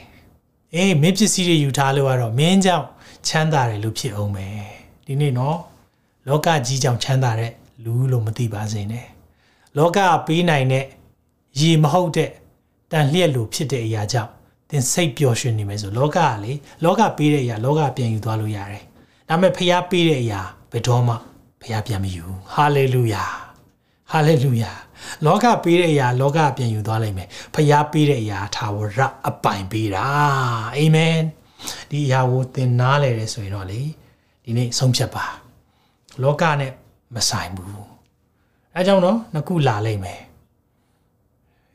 [0.74, 2.86] အေးမင်းပစ္စည်းတွေယူထားလို့ကတော့မင်းကြောင့်
[3.28, 4.48] ချမ်းသာတယ်လို့ဖြစ်အောင်ပဲ
[5.06, 5.58] ဒီနေ့နော်
[6.28, 7.52] လောကကြီးကြောင့်ချမ်းသာတဲ့
[7.84, 9.08] လူလို့မသိပါစေနဲ့
[9.78, 10.86] လောကပေးနိုင်တဲ့
[11.60, 12.30] ရေမဟုတ်တဲ့
[12.92, 14.32] တန်လျက်လိုဖြစ်တဲ့အရာကြောင့်
[14.72, 16.54] သင်စိတ်ပျော်ရွှင်နေမယ်ဆိုလောကကလေ
[16.84, 18.84] လောကပေးတဲ့အရာလောကပြန်ယူသွားလို့ရတယ်
[19.30, 21.16] ဒါပေမဲ့ဖျားပေးတဲ့အရာဘယ်တော့မှ
[21.64, 23.24] ဖျားပြန်မယူဟာလေလုယာ
[24.12, 24.72] ဟာလေလုယာ
[25.26, 30.04] လောကပေးတဲ့အရာလောကပြန်ယူသွားလိုက်မယ်ဖျားပေးတဲ့အရာထာဝရအပိုင်ပေးတာ
[30.76, 31.18] အာမင်
[31.90, 33.82] ဒီအရာကိုသင်နားလဲတယ်ဆိုရင်တော့လေ
[34.44, 35.26] ဒီနေ့ဆုံးဖြတ်ပါ
[36.22, 36.72] လောကနဲ့
[37.16, 37.86] မဆိုင်ဘူး
[38.76, 40.22] အဲကြောင့်တော့နှစ်ခုလာလိုက်မယ်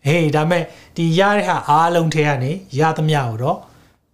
[0.07, 0.63] ဟေးဒါမဲ့
[0.97, 3.59] ဒီရတဲ့ဟာအားလုံးထဲကနေရသမျှကိုတော့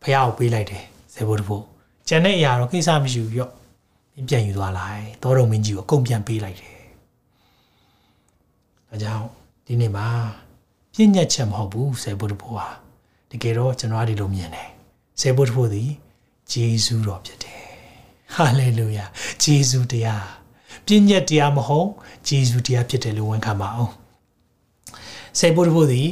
[0.02, 1.64] ဖះကိုပေးလိုက်တယ်ဇေဘုတဖို့
[2.08, 3.52] ကျန်တဲ့အရာတော့ကိစ္စမရှိဘူးရော့
[4.28, 6.76] ပြန်ယူသွားလိုက်သောတော်မင်းကြီးကိုအကုန်ပြန်ပေးလိုက်တယ်
[8.90, 9.26] အဲကြောင့်
[9.66, 10.08] ဒီနေ့မှာ
[10.94, 12.68] ပြည့်ညက်ချက်မဟုတ်ဘူးဇေဘုတဖို့ဟာ
[13.30, 14.68] တကယ်တော့ကျွန်တော်ဒီလိုမြင်တယ်
[15.20, 15.90] ဇေဘုတဖို့သည်
[16.52, 17.60] ဂျေဇုတော်ဖြစ်တယ်
[18.34, 19.04] ဟာလေလုယာ
[19.42, 20.26] ဂျေဇုတရား
[20.86, 21.88] ပြည့်ညက်တရားမဟုတ်
[22.28, 23.92] ဂျေဇုတရားဖြစ်တယ်လို့ဝန်ခံပါအောင်
[25.38, 26.08] စေဖို့ဖို့သည်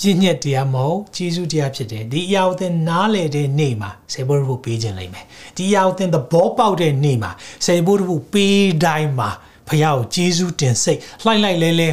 [0.00, 5.24] ပြည့်ညက်တရားမဟုတ်ဂျေဇုတရားဖြစ်တယ်ဒီအရာကိုသင်နားလေတဲ့နေ့မှာစေဖို့ဖို့ပေးခြင်းလိမ့်မယ်
[5.56, 7.30] ဒီအရာကိုသင်သဘောပေါက်တဲ့နေ့မှာ
[7.66, 9.30] စေဖို့ဖို့ပေးတိုင်းမှာ
[9.68, 11.90] ဖခင်ကိုဂျေဇုတင်စိတ်လှိုက်လိုက်လဲလဲ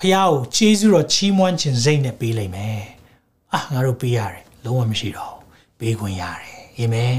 [0.00, 2.82] ဖခင်ကိုဂျေဇုတော်ချီးမွမ်းခြင်းစိတ်နဲ့ပေးလိမ့်မယ်
[3.52, 5.36] အာငါတို့ပေးရတယ်လုံးဝမရှိတော့
[5.78, 7.18] ပေးခွင့်ရတယ်အာမင်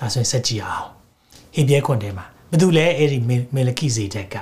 [0.00, 0.88] အဲဆိုရင်စက်ကြည့်အောင်
[1.54, 3.18] ဟေဘရဲခွန်ထဲမှာဘာလို့လဲအဲ့ဒီ
[3.54, 4.36] မေလခိဇေတက်က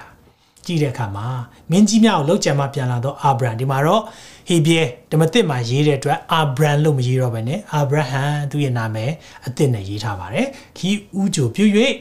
[0.71, 1.27] ကြည့်တဲ့အခါမှာ
[1.71, 4.03] မင်းကြီးများကိုလောက်ကြံမှပြန်လာတော့အာဗြဟံဒီမှာတော့
[4.49, 9.11] ဟေဘရဲဓမ္မသစ်မှာရေးတဲ့အတွက်အာဗြဟံလို့မရေးတော့ဘဲနဲ့အာဗြဟံသူ့ရဲ့နာမည်
[9.47, 10.47] အသစ်နဲ့ရေးထားပါတယ်
[10.79, 11.65] ခီးဥကြိုပြု၍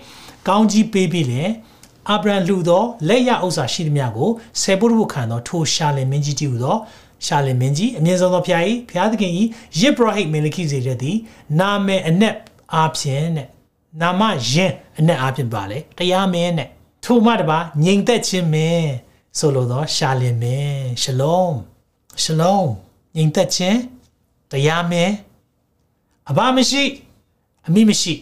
[0.48, 1.44] ကောင်းကြီးပေးပြီးလေ
[2.10, 4.30] အာဗြဟံလှူသောလက်ရဥစ္စာရှိသမျှကို
[4.62, 6.78] ဆယ်ပုဒ်ဖို့ခံသောထိုရှာလင်မင်းကြီးတည်ဟူသော
[7.26, 9.32] ရှာလင်မင်းကြီးအမြင့်ဆုံးသောဖျား၏ဖျားသခင်၏
[9.80, 11.18] ယစ်ဘရဟိတ်မေလခိဇေတဲ့သည်
[11.60, 12.36] နာမည်အနက်
[12.74, 13.48] အားဖြင့်တဲ့
[14.02, 16.70] နာမယင်အနက်အားဖြင့်ပါလေတရားမင်းနဲ့
[17.04, 18.92] ထိုမှတပါငြိမ်သက်ခြင်းမင်း
[19.38, 21.56] ဆိုလိုသောရှာလင်မင်းရှလုံး
[22.24, 22.70] ရှလုံး
[23.16, 23.80] ငြိမ်သက်ခြင်း
[24.52, 25.14] တရားမင်း
[26.30, 26.84] အဘမရှိ
[27.68, 28.14] အမိမရှိ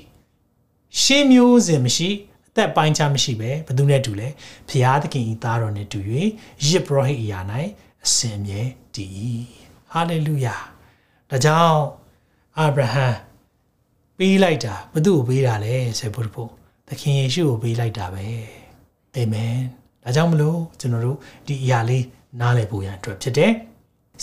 [1.02, 2.10] ရှင်းမျိုးစင်မရှိ
[2.48, 4.28] အသက်ပိုင်းခြားမရှိပဲဘသူနဲ့တူလဲ
[4.70, 6.00] ဖျားသခင်ဤသားတော်နဲ့တူ၍
[6.68, 7.40] ယစ်ဘရဟိအရာ၌
[8.06, 8.62] အစင်မြဲ
[8.96, 9.42] တည်
[9.92, 10.56] ဟာလေလုယာ
[11.30, 11.82] ဒါကြောင့်
[12.58, 13.08] အာဗြဟံ
[14.18, 16.52] ပေးလိုက်တာဘသူ့ကိုပေးတာလဲဆေဘုရဖို့
[16.88, 18.26] သခင်ယေရှုကိုပေးလိုက်တာပဲ
[19.18, 19.56] အာမင်
[20.04, 22.06] ဒါကြောင့်မလို့ကျွန်တော်တို့ဒီအရာလေး
[22.40, 23.52] နားလည်ဖို့ရန်အတွက်ဖြစ်တယ်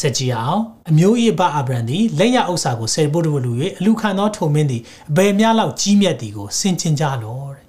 [0.00, 7.64] ဆက်ကြည့်အောင်အမျိုး၏ဘအာဗြံသည်လက်ရဥစ္စာကိုဆယ်ဖို့တို့လူ၍အလူခံသောထုံမင်းသည်အဘယ်များလောက်ကြီးမြတ်သည်ကိုဆင်ခြင်ကြလောတဲ့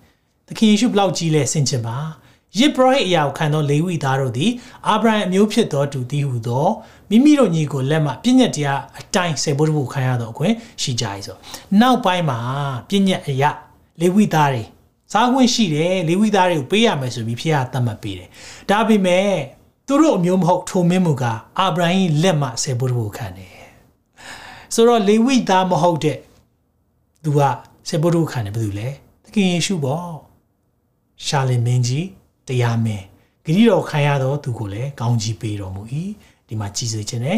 [0.47, 1.97] သခင်ယေရှုဘလောက်ကြီးလဲဆင်ခြင်ပါ
[2.59, 4.51] ယစ်ဘရဟိအရာကိုခံသောလေဝိသားတို့သည်
[4.87, 6.67] အာဗြဟံအမျိုးဖြစ်သောသူသည်ဟုသော
[7.09, 11.37] မိမိတို့ညီကိုလက်မှပြည့်ညက်တရားအတိုင်းဆယ်ဖို့တို့ခံရသောအခွင့်ရှိကြ၏ဆို
[11.81, 12.39] နောက်ပိုင်းမှာ
[12.89, 13.49] ပြည့်ညက်အရာ
[14.01, 14.63] လေဝိသားတွေ
[15.13, 18.29] စားခွင့်ရှိတယ်လေဝိသားတွေကိုပေးရမယ်ဆိုပြီးဖခင်ကသတ်မှတ်ပေးတယ်
[18.69, 19.29] ဒါပေမဲ့
[19.87, 21.23] သူတို့အမျိုးမဟုတ်ထိုမင်းမူက
[21.59, 21.89] အာဗြဟံ
[22.21, 23.55] လက်မှဆယ်ဖို့တို့ခံတယ်
[24.73, 26.17] ဆိုတော့လေဝိသားမဟုတ်တဲ့
[27.23, 27.39] သူက
[27.89, 28.87] ဆယ်ဖို့တို့ခံတယ်ဘယ်သူလဲ
[29.23, 30.09] သခင်ယေရှုပေါ့
[31.25, 32.07] ရှာလင်မင်းကြီး
[32.47, 33.05] တရားမင်း
[33.45, 35.81] ဂရိတော်ခံရတော့သူကိုလည်းကောင်းကြီးပေးတော်မူ၏
[36.47, 37.37] ဒီမှာကြည်စေခြင်းနဲ့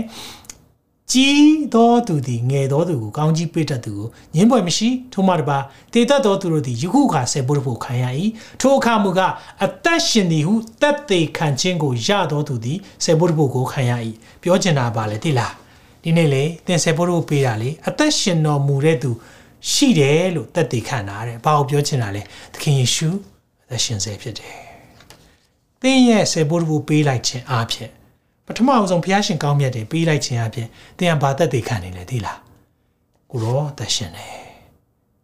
[1.14, 5.58] ကြီးသောသူသည်ငယ်သောသူကိုကောင်းကြီးပေးတတ်သူကိုငင်းပွဲမရှိထို့မှတပါ
[5.94, 8.06] တေတတ်သောသူတို့သည်ယခုခါဆေဘုရဖို့ခံရ၏
[8.62, 9.34] ထိုအခါမူကား
[9.66, 13.94] အသက်ရှင်သည်ဟုတက်သေးခံခြင်းကိုရသောသူသည်ဆေဘုရဖို့ကိုခံရ၏
[14.42, 15.54] ပြောချင်တာပါလေတိလား
[16.04, 19.12] ဒီနေ့လေသင်ဆေဘုရဖို့ပေးတာလေအသက်ရှင်တော်မူတဲ့သူ
[19.72, 22.22] ရှိတယ်လို့တက်သေးခံတာတဲ့ဘာကိုပြောချင်တာလဲ
[22.54, 23.10] သခင်ယေရှု
[23.66, 24.56] အသက်ရှင်စေဖြစ်တယ်
[25.82, 27.97] သင်ရဲ့ဆေဘုရဖို့ပေးလိုက်ခြင်းအားဖြင့်
[28.48, 30.68] ပထမအဆုံးဘုရားရှင်ကောင်းမြတ်တယ်ပေးလိုက်ခြင်းအပြင်
[30.98, 32.40] သင်ကဘာသက်သေခံနေလဲသိလား
[33.32, 34.28] ကိုရောအသက်ရှင်နေ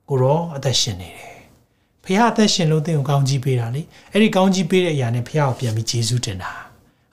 [0.09, 1.34] ကိုရောအသက်ရှင်နေတယ်
[2.03, 6.51] ဘုရားအသက်ရှင်လို့သင်ကိုကောင်းကြီးပေးတာလေအဲ့ဒီကောင်းကြီးပေးတဲ့အရာနဲ့ဘုရားကိုပြန်ပြီးယေရှုတင်တာ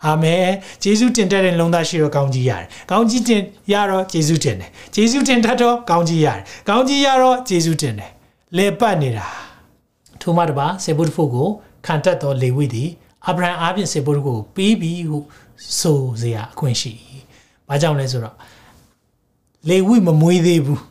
[0.04, 0.38] အာမင်
[0.84, 3.42] ယေရှုတင်တဲ့လုံသားရှိတော့ကောင်းကြီးရတယ်ကောင်းကြီးတင်
[3.72, 8.10] ရတော့ယေရှုတင်တယ်ယေရှုတင်တတ်တော့ကောင်းကြီးရတယ်ကောင်းကြီးရတော့ယေရှုတင်တယ်
[8.56, 9.26] လေပတ်နေတာ
[10.20, 11.48] ထိုမှတပါစေဘုဒ္ဓဖို့ကို
[11.86, 12.90] ခံတတ်သောလေဝိသည်
[13.26, 15.18] အာဗြဟံအားဖြင့်စေဘုဒ္ဓကိုပေးပြီးဟု
[15.80, 16.92] ဆိုစရာအခွင့်ရှိ။
[17.68, 18.36] ဘာကြောင့်လဲဆိုတော့
[19.68, 20.82] လေဝိမမွေးသေးဘူး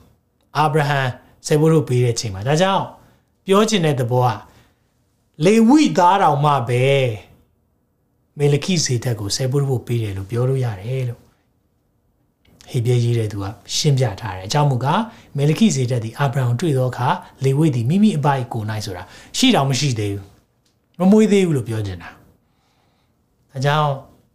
[0.57, 1.01] အာဗြဟံ
[1.47, 2.85] ဆေဘိုးတို့ပေးတဲ့ချိန်မှာဒါကြောင့်
[3.45, 4.31] ပြောချင်တဲ့သဘောက
[5.45, 6.83] လေဝိသားတော်မှပဲ
[8.37, 11.21] မေလခိဇေတက်ကိုဆေဘိုးတို့ပေးတယ်လို့ပြောလို့ရတယ်လို့
[12.71, 13.45] ဟေပြရေးတဲ့သူက
[13.75, 15.01] ရှင်းပြထားတယ်အကြောင်းမူကား
[15.37, 17.09] မေလခိဇေတက်ဒီအာဗြဟံတွေ့သောအခါ
[17.43, 19.03] လေဝိသည်မိမိအပိုက်ကိုနိုင်ဆိုတာ
[19.37, 20.13] ရှိတော်မရှိသေး
[20.97, 22.09] ဘူးမမွေးသေးဘူးလို့ပြောချင်တာ
[23.51, 23.89] ဒါကြောင့်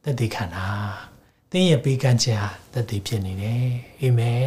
[0.05, 0.67] သက်သေခံတာ
[1.51, 3.65] သင်ရဲ့ပေးကမ်းခြင်းဟာသက်သေဖြစ်နေတယ်
[4.01, 4.43] အာမင်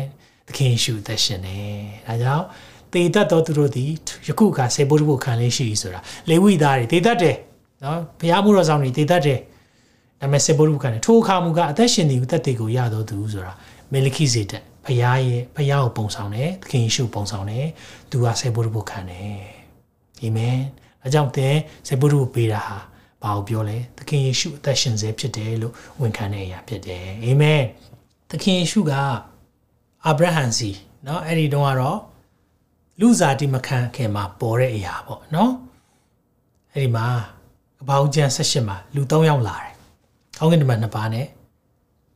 [0.47, 1.75] သခင်ယေရှုသက်ရှင်တယ်
[2.07, 2.45] ဒါကြောင့်
[2.93, 3.91] တေတတ်တော်သူတို့သည်
[4.27, 5.99] ယခုကဆေဘုဒ္ဓဘုခံလေးရှိဆိုတာ
[6.29, 7.37] လေဝိသားတွေတေတတ်တယ်
[7.83, 9.39] နော်ဘုရားမှုတော်ဆောင်တွေတေတတ်တယ်
[10.19, 13.53] ဒါပေမဲ့ဆေဘုဒ္ဓဘုခံတယ်ထိုအခါမူကအသက်ရှင်နေသက်သေကိုရတော်သူဆိုတာ
[13.93, 17.65] မေလခိဇေတက်ဘုရားရဲ့ဘုရားကိုပုံဆောင်တယ်သခင်ယေရှုပုံဆောင်တယ်
[18.11, 19.39] သူကဆေဘုဒ္ဓဘုခံတယ်
[20.21, 20.57] အာမင်
[21.01, 21.55] ဒါကြောင့်သင်
[21.87, 22.77] ဆေဘုဒ္ဓဘုပေးတာဟာ
[23.22, 27.62] ဘာကိုပြောလဲသခင်ယေရှုအသက်ရှင်စေဖြစ်တယ်လို့ဝန်ခံတဲ့အရာဖြစ်တယ်အာမင်
[28.30, 28.92] သခင်ယေရှုက
[30.04, 30.70] အာဗြဟံစီ
[31.04, 31.98] เนาะအဲ့ဒီတုန်းကတော့
[33.00, 35.50] လူစားတိမခံခင်မှာပေါ်တဲ့အရာပေါ့เนาะ
[36.72, 37.06] အဲ့ဒီမှာ
[37.78, 39.72] ကပောင်းကျန်၁၈မှာလူ၃ယောက်လာတယ်။
[40.38, 41.26] ကောင်းကင်တမန်နှစ်ပါးနဲ့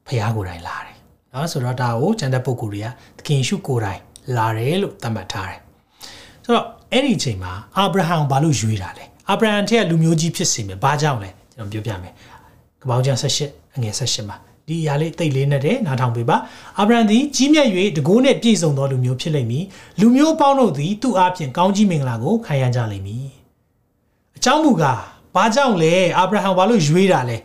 [0.06, 0.96] ဖះကိုယ်တိုင်လာတယ်။
[1.32, 2.88] နော်ဆိုတော့ဒါကိုကျန်တဲ့ပုဂ္ဂိုလ်တွေက
[3.18, 4.00] သခင်ရှုကိုယ်တိုင်
[4.36, 5.60] လာတယ်လို့သတ်မှတ်ထားတယ်။
[6.44, 12.13] ဆိုတော့အဲ့ဒီအချိန်မှာအာဗြဟံဘာလို့ရွေးတာလဲ အာဗြဟံထက်ကလူမျိုးကြီးဖြစ်စီမယ်ဘာကြောင့်လဲကျွန်တော်ပြောပြမယ်
[12.81, 16.37] ကပောင်းကျန်18အငယ်18မှာဒီအရာလေးတိတ်လေးနဲ့တဲ့နားထောင်ပေးပါ
[16.79, 17.67] အာဗြဟံသည်ကြီးမြတ်၍
[17.97, 19.65] တကိုးနဲ့ပြည့်စုံသောလူမျိုးဖြစ်လိမ့်မည်
[19.99, 23.27] လူမျိုးပေါင်းတို့သည်သူ့အားဖြင့်ကောင်းကြီးမင်္ဂလာကိုခံရကြလိမ့်မည်
[24.37, 25.01] အကြောင်းမူကား
[25.35, 27.37] ဘာကြောင့်လဲအာဗြဟံဘာလို့ရွေးတာလဲ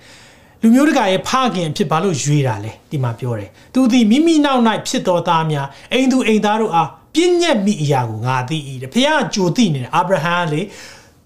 [0.62, 10.60] လူမျိုးတကာရဲ့ဖခင်ဖြစ်ဘာလို့ရွေးတာလဲဒီမှာပြောတယ်သူသည်မိမိနောက်၌ဖြစ်တော်သားများအိမ်သူအိမ်သားတို့အားပြည့်ညက်မိအရာကိုငါသိ၏တဲ့ဖခင်ကြိုသိနေတယ်အာဗြဟံလေ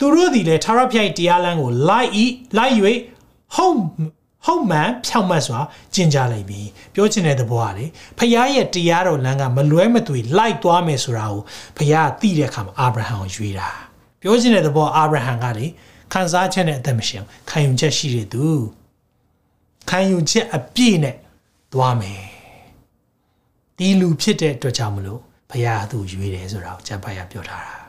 [0.00, 2.24] သူတို့သည်လည်းထာဝရဘုရားတရားလမ်းကိုလိုက်ဤ
[2.58, 2.74] လိုက်၍
[3.54, 3.78] ဟုတ်
[4.46, 5.60] ဟုတ်မှန်ဖြောင့်မတ်စွာ
[5.94, 7.84] ကျင့်ကြလိမ့်မည်ပြောချင်တဲ့သဘောကလေ
[8.18, 11.42] ဖခင်ရဲ့တရားတော်လမ်းကမလွဲမသွေလိုက်သွားမယ်ဆိုတာကို
[11.76, 13.68] ဖခင်ကသိတဲ့အခါမှာအာဗြဟံကိုရွေးတာ
[14.20, 15.66] ပြောချင်တဲ့သဘောအာဗြဟံကလေ
[16.12, 18.46] ခံစားချက်နဲ့အသက်မရှိအောင်ခံယူချက်ရှိတဲ့သူ
[19.90, 21.16] ခံယူချက်အပြည့်နဲ့
[21.72, 22.22] သွားမယ်
[23.78, 25.20] ဒီလူဖြစ်တဲ့အတွက်ကြောင့်မလို့
[25.50, 27.79] ဘုရားသူ့ရွေးတယ်ဆိုတာကိုကျမ်းဖတ်ရပြောထားတာ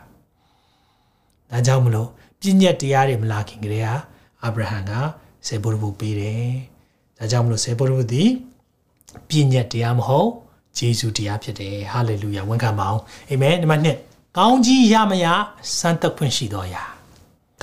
[1.52, 3.90] ဒါကြောင့်မလို့ပြည့်ညက်တရားတွေမလာခင်ကတည်းက
[4.44, 4.92] အာဗြဟံက
[5.48, 6.46] ဆေဘုရဘုပေးတယ်
[7.18, 8.30] ဒါကြောင့်မလို့ဆေဘုရဘုသည်
[9.30, 10.30] ပြည့်ညက်တရားမဟုတ်
[10.78, 15.26] ဂျေဇုတရားဖြစ်တယ်ဟာလေလုယာဝန်ခံပါအောင်အာမင်နံပါတ်1ကောင်းကြီးရမရ
[15.80, 16.84] စမ်းသက်ခွင့်ရှိတော်ရာ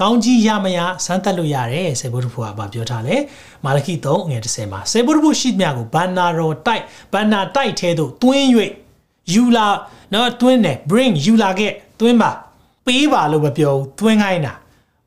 [0.00, 3.20] ကောင်းကြီးရမရစမ်းသက်လို့ရတယ်ဆေဘုရဘုကပြောထားတယ်
[3.64, 8.46] မာလခိ3ငွေ30မှာဆေဘုရဘုရှိမြကိုဘန္နာရောတိုက်ဘန္နာတိုက်ထဲသို့တွင်း၍
[9.32, 9.68] ယူလာ
[10.12, 12.30] နော်တွင်းတယ် bring ယူလာခဲ့တွင်းပါ
[12.88, 14.54] ပေးပါလို့မပြောဘူးသွင်းခိုင်းတာ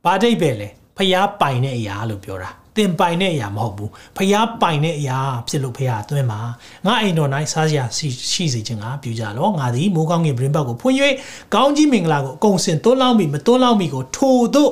[0.04, 0.68] ဘာတိတ်ပဲလဲ
[0.98, 5.18] ဖျားပိုင်တဲ့အရာလို့ပြောတာတင်ပိုင်တဲ့အရာမဟုတ်ဘူးဖျားပိုင်တဲ့အရာ
[5.48, 6.40] ဖြစ်လို့ဖျားသွင်းပါ
[6.86, 7.84] ငါအိမ်တော်၌စားစရာ
[8.32, 10.96] ရှိစေခြင်းကပြုကြလောငါသည်မိုးကောင်းကင်ပြင်းပတ်ကိုဖွင့်၍
[11.54, 14.72] ကောင်းကြီးမင်္ဂလာကိုအကုန်စင်သွန်းလောင်းပြီးမသွန်းလောင်းပြီးကိုထို့သို့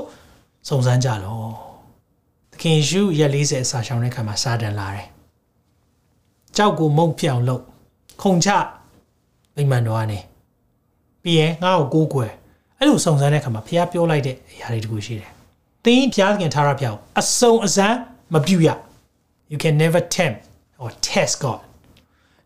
[0.70, 1.42] စုံစမ်းကြလော
[2.52, 5.08] သခင်ရှုရက်40အစာရှောင်တဲ့ခါမှာစာတန်လာတယ်
[6.58, 7.64] ကြောက်ကိုမုံပြောင်လို့
[8.22, 8.50] ခုံချ
[9.56, 10.20] မိမှန်တော်ကနေ
[11.24, 12.32] ပြီးရင်ငါ့ကိုကိုးကွယ်
[12.80, 15.32] အဲ့လိုစုံစမ်းတဲ့အခါမှာဖះပြောလိုက်တဲ့အရာတွေတခုရှိတယ်။
[15.86, 17.98] သင်ဖះခင်ထားရဖះကိုအစုံအစမ်း
[18.34, 18.70] မပြုတ်ရ
[19.52, 20.40] You can never tempt
[20.82, 21.62] or test God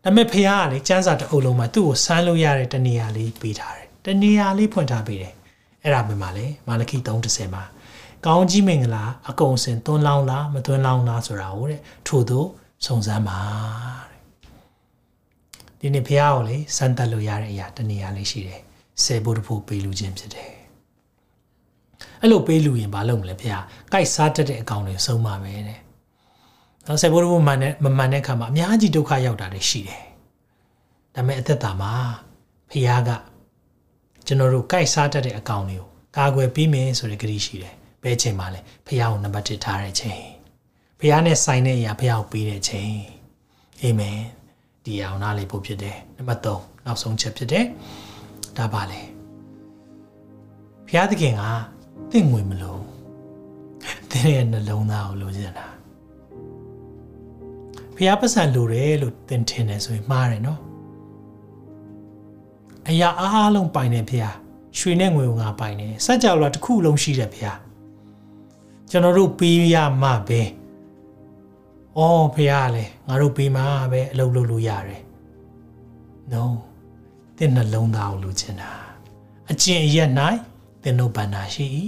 [0.04, 5.34] ဒါပေမဲ့ဖះကလေစံစာတစ်အုပ်လုံးမှာသူ့ကိုစမ်းလို့ရတဲ့တနေရာလေးပေးထားတယ်။တနေရာလေးဖွင့်ထားပေးတယ်။
[5.82, 7.64] အဲ့ဒါမှမှလေမာလခိ3:30မှာ
[8.26, 12.44] ကောင်းကြီးမင်္ဂလာအကုန်စင်သွန်းလောင်းလားမသွန်းလောင်းလားဆိုတာဟုတ်တဲ့ထို့သော
[12.86, 13.38] စုံစမ်းပါ
[14.10, 14.20] တဲ့
[15.80, 18.62] ဒီနေ့ဖះကိုလေစမ်းသပ်လို့ရတဲ့အရာတနေရာလေးရှိတယ်။
[19.02, 20.50] ဆယ်ဖို့တဖို့ပေးလူခြင်းဖြစ်တယ်
[22.20, 25.80] အဲ့လိုပေးလူရင်ဘာလုပ်မလဲဖေဟာကြိုက်စားတတ်တဲ့အကောင်တွေဆုံးပါပဲတဲ့
[26.86, 30.02] နော်ဆယ်ဖို့တဖို့မှန်တဲ့မမှန်တဲ့ခါမှာအများကြီးဒုက္ခရောက်တာတွေရှိတယ်
[31.14, 31.92] ဒါပေမဲ့အသက်တာမှာ
[32.70, 33.10] ဖះက
[34.26, 40.22] ကျွန်တော်တို့ကြိုက်စားတတ်တဲ့အကောင်လေးကိုကာကွယ်ပြီးမယ်ဆိုတဲ့ကတိရှိတယ်ဘယ်ချိန်မှလဲဖះကိုနံပါတ်1ထားတဲ့ချိန်
[40.98, 42.94] ဖះနဲ့ဆိုင်တဲ့အရာဖះကိုပေးတဲ့ချိန်
[43.80, 44.18] အာမင်
[44.84, 47.66] ဒီအောင်နားလေးဖို့ဖြစ်တယ်နံပါတ်3နောက်ဆုံးချက်ဖြစ်တယ်
[48.58, 49.02] ဒါပါလေ
[50.86, 51.42] ဖះသခင်က
[52.10, 52.82] တင့်ငွေမလို့
[54.10, 55.66] တင်းရဲ့နှလုံးသားကိုလိုချင်တာ
[57.96, 60.60] ဖះပတ်စံလိုတယ်လို့သင်ထင်တယ်ဆိုရင်မှားတယ်နော်
[62.88, 64.24] အရာအားလုံးပိုင်တယ်ဖះ
[64.78, 67.46] ရွှေနဲ့ငွေကိုငါပိုင်တယ်စัจ java တစ်ခုလုံးရှိတယ်ဖះ
[68.90, 70.42] ကျွန်တော်တို့ပေးရမှပဲ
[71.98, 75.02] အော်ဖះလေငါတို့ပေးမှပဲအလုပ်လုပ်လို့ရတယ်
[76.32, 76.44] no
[77.37, 78.71] သင်နှလုံးသားကိုလိုချင်တာ
[79.51, 80.09] အကျင့်အရက်၌
[80.83, 81.65] သင်တို့ဗန္နာရှိ၏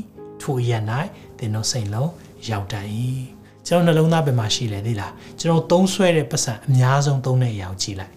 [0.42, 0.84] ထိုအရက်၌
[1.38, 2.12] သင်တို့စိတ်လုံး
[2.50, 2.88] ရောက်တတ်၏
[3.68, 8.14] ကျွန်တော်နှလုံးသားဘယ်မှာရှိလဲသိလားကျွန်တော်သုံးဆွဲတဲ့ပတ်စံအများဆုံးသုံးတဲ့အရာကိုကြည့်လိုက်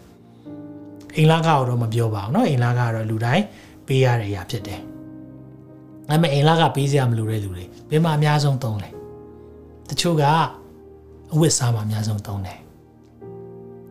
[1.17, 3.45] အိမ်လာကတော့မပြောပါဘူးเนาะအိမ်လာကတော့လူတိုင်း
[3.87, 4.81] ပေးရတဲ့အရာဖြစ်တယ်
[6.09, 8.91] ဒါပေမဲ့အိမ်လာကပေးစရာမလိုတဲ့လူတွေဘယ်မှာအများဆုံးသုံးလဲ
[9.89, 10.25] တချို့က
[11.33, 12.61] အဝတ်စားမှာအများဆုံးသုံးတယ်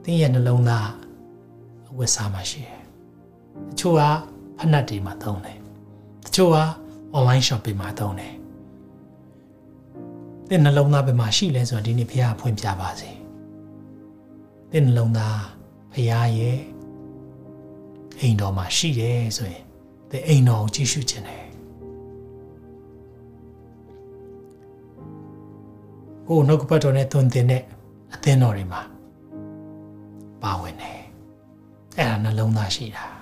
[0.03, 0.87] သင်ရဲ့နှလုံးသား
[1.91, 2.76] အဝတ်စားမှာရှိတယ်
[3.70, 4.02] တချို့က
[4.58, 5.58] ဖက်နှက်တွေမှာသုံးတယ်
[6.24, 6.58] တချို့က
[7.16, 8.34] online shopping မှာသုံးတယ်
[10.48, 13.10] သင်နှလုံးသားဘယ်မှာရှိလဲဆိုတော့ဒီနေ့ဖះဖွင့်ပြပါစေ
[14.70, 15.40] သင်နှလုံးသား
[15.92, 16.00] ဖះ
[16.38, 16.58] ရဲ့
[18.20, 19.64] အိမ်တော်မှာရှိတယ်ဆိုရင်
[20.10, 21.46] သင်အိမ်တော်ကိုကြည့်ရှုခြင်းတယ်
[26.26, 27.62] ကိုနှုတ်ကပတ်တော်နဲ့သွန်သင်တဲ့
[28.14, 28.82] အသင်းတော်တွေမှာ
[30.42, 31.00] ပါဝင်တယ်
[31.96, 33.17] အဲ့ဒါနှလုံးသားရှိတာ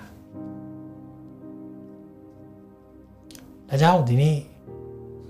[3.69, 4.37] ဒါကြောင့်ဒီနေ့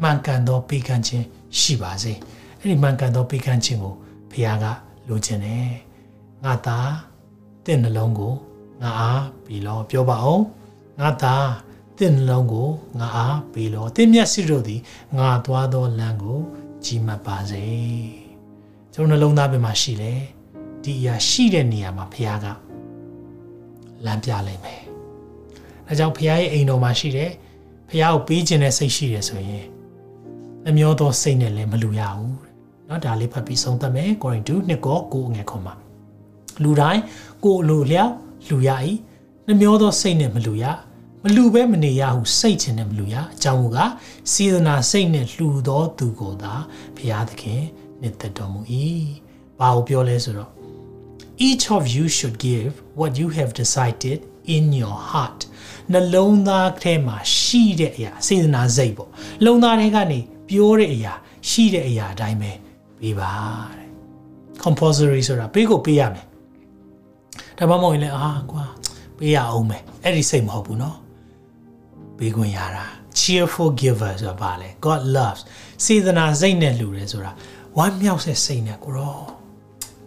[0.01, 1.25] မှန်ကန်သောပေးကမ်းခြင်း
[1.59, 2.13] ရှိပါစေ
[2.59, 3.93] အဲ့ဒီမှန်ကန်သောပေးကမ်းခြင်းကို
[4.31, 4.65] ဘုရားက
[5.07, 5.69] လိုချင်တယ်
[6.43, 6.91] ငါသား
[7.65, 8.33] တင့်နှလုံးကို
[8.81, 10.43] ငါအားပြီးတော့ပြောပါအောင်
[10.99, 11.49] ငါသား
[11.97, 12.67] တင့်နှလုံးကို
[12.99, 14.81] ငါအားပြီးတော့တင့်မျက်စိတို့သည်
[15.17, 16.39] ငါသွားသောလမ်းကို
[16.85, 17.65] ကြီးမှတ်ပါစေ
[18.93, 20.13] ကျွန်တော်နှလုံးသားပဲမှာရှိလေ
[20.83, 22.45] ဒီအရာရှိတဲ့နေရာမှာဘုရားက
[24.05, 24.81] လမ်းပြလိုက်မယ်
[25.87, 27.31] အဲကြောင့်ဘုရားရဲ့အိမ်တော်မှာရှိတယ်
[27.88, 29.66] ဖះကိုပေးခြင်းနဲ့စိတ်ရှိတယ်ဆိုရင်
[30.64, 32.36] နှမျောသောစိတ်နဲ့လည်းမလူရဘူး
[32.86, 35.74] เนาะဒါလေးဖတ်ပြီးဆုံးသတ်မယ်ကိုရင်တူနှစ်ကောကိုငယ်ခွန်မှာ
[36.62, 37.02] လူတိုင်း
[37.44, 38.12] ကိုလိုလျောက်
[38.48, 38.70] လူရ၏
[39.46, 40.64] နှမျောသောစိတ်နဲ့မလူရ
[41.22, 43.78] မလူပဲမနေရဟုစိတ်ခြင်းနဲ့မလူရအကြောင်းက
[44.32, 46.54] စေတနာစိတ်နဲ့လှူသောသူကိုသာ
[46.96, 47.62] ဘုရားသခင်
[48.00, 48.60] နှစ်သက်တော်မူ၏
[49.58, 50.50] ဘာကိုပြောလဲဆိုတော့
[51.48, 54.18] each of you should give what you have decided
[54.56, 55.40] in your heart
[55.92, 59.10] နှလုံးသားထဲမှာရှိတဲ့အရာစေတနာစိတ်ပေါ့
[59.44, 61.12] လုံသားတွေကနေပြောတဲ့အရာ
[61.48, 62.52] ရှိတဲ့အရာအတိုင်းပဲ
[63.00, 63.32] ပေးပါ
[63.76, 63.88] တဲ့
[64.64, 66.26] compulsory ဆိုတာပေးကိုပေးရမယ်
[67.58, 68.64] ဒါမှမဟုတ်ရင်လည်းအာကွာ
[69.18, 70.96] ပေးရအောင်မယ်အဲ့ဒီစိတ်မဟုတ်ဘူးเนาะ
[72.18, 72.84] ပေးခွင့်ရတာ
[73.18, 75.42] cheerful giver ဆိုတာပါလေ God loves
[75.84, 77.32] စေတနာစိတ်နဲ့လှူတယ်ဆိုတာ
[77.78, 79.18] ဝမ်းမြောက်တဲ့စိတ်နဲ့ကိုရော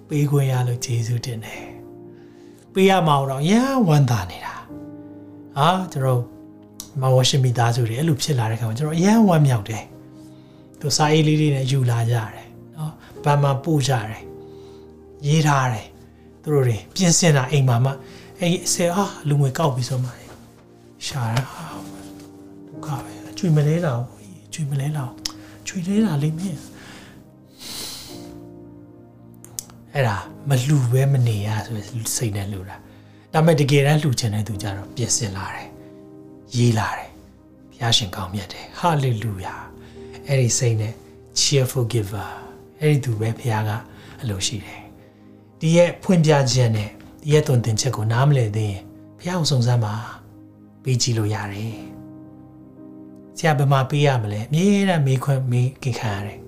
[0.10, 1.64] ပေးခွင့်ရလို့ယေရှုတင်တယ်
[2.75, 4.55] ပေးရမှာတော့ရမ်းဝမ်းသာနေတာ
[5.59, 6.23] အာကျွန်တော်
[7.01, 9.85] မဝရှင်မိသားစုတွေအဲ့လိုဖြစ်လာတဲ့ခါမှာကျွန်တော်အရန်ဝမ်းမြောက်တယ်
[10.81, 12.93] သူစာအေးလေးလေးနဲ့ယူလာကြတယ်နော်
[13.25, 14.23] ဗန်မှာပို့ကြတယ်
[15.27, 15.87] ရေးထားတယ်
[16.43, 17.91] သူတို့တွေပြင်ဆင်တာအိမ်မှာမှ
[18.41, 20.11] အဲ့ဆယ်အာလူငွေကောက်ပြီးဆိုမှ
[21.07, 21.65] ရှာရဟာ
[22.69, 24.03] ဒုက္ခပဲကျွေမလဲတော့
[24.53, 25.13] ကျွေမလဲတော့
[25.67, 26.57] ကျွေလဲတာလေးမြင်
[29.95, 30.17] အဲ့ဒါ
[30.49, 31.79] မလှူပဲမနေရဆို
[32.17, 32.77] စိတ်နဲ့လှူတာ
[33.33, 35.69] ဒါပေမဲ့တကယ်တမ်းလှူချင်တဲ့သူကြတော့ပြင်ဆင်လာတယ်
[36.57, 37.11] ရေးလာတယ်
[37.71, 39.55] ဘုရားရှင်ကောင်းမြတ်တယ်ဟာလေလုယာ
[40.27, 40.95] အဲ့ဒီစိတ်နဲ့
[41.41, 42.31] cheerful giver
[42.81, 43.71] အဲ့ဒီသူပဲဘုရားက
[44.23, 44.81] အလိုရှိတယ်
[45.61, 46.91] ဒီရဲ့ဖွင့်ပြချက်နဲ့
[47.23, 48.83] ဒီရဲ့တုံတင်ချက်ကိုနားမလည်သေးရင်
[49.19, 49.95] ဘုရားကိုစုံစမ်းပါ
[50.83, 51.77] ပေးကြည့်လို့ရတယ်
[53.39, 56.39] ဆရာဘယ်မှာပေးရမလဲအမြဲတမ်းမေးခွန်းမေးကြခံရတယ်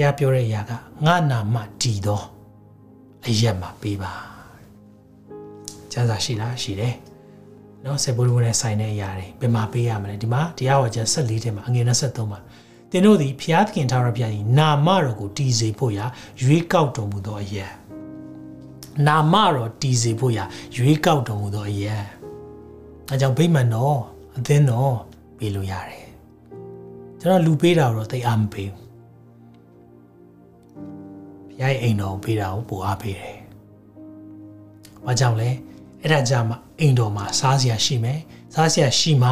[0.00, 0.72] ဘုရားပြောတဲ့အရာက
[1.06, 2.22] ငါနာမတည်သော
[3.26, 4.12] အရက်မှာပေးပါ
[5.92, 6.94] ကျမ်းစာရှိလားရှိတယ်
[7.84, 12.38] နော်ဆေဘိုးဘိုးနဲ့ဆိုင်တဲ့အရာတွေဘယ်မှာပေးရမလဲဒီမှာတရားဟောကျမ်း14ထဲမှာအငယ်23မှာ
[12.90, 16.06] သင်တို့သည်ဖျားသခင်ထာဝရဘုရား၏နာမတော်ကိုတည်စေဖို့ရာ
[16.42, 17.72] ရွေးကောက်တော်မူသောအရက်
[19.06, 20.44] နာမတော်တည်စေဖို့ရာ
[20.76, 22.04] ရွေးကောက်တော်မူသောအရက်
[23.10, 23.98] အဲကြောင့်ဗိမာန်တော်
[24.36, 24.94] အသင်းတော်
[25.38, 26.06] ပေးလို့ရတယ်
[27.20, 28.79] ကျွန်တော်လူပေးတာတော့တိတ်အားမပေးဘူးဘု
[31.60, 33.36] ရားရဲ့အိမ်တော်ကိုပေးတာကိုပိုအားပေးတယ်။
[35.06, 35.50] ဘာကြောင့်လဲ။
[36.02, 38.18] အဲ့ဒါကြောင့်မှအိမ်တော်မှာစားစရာရှိမယ်။
[38.54, 39.30] စားစရာရှိမှ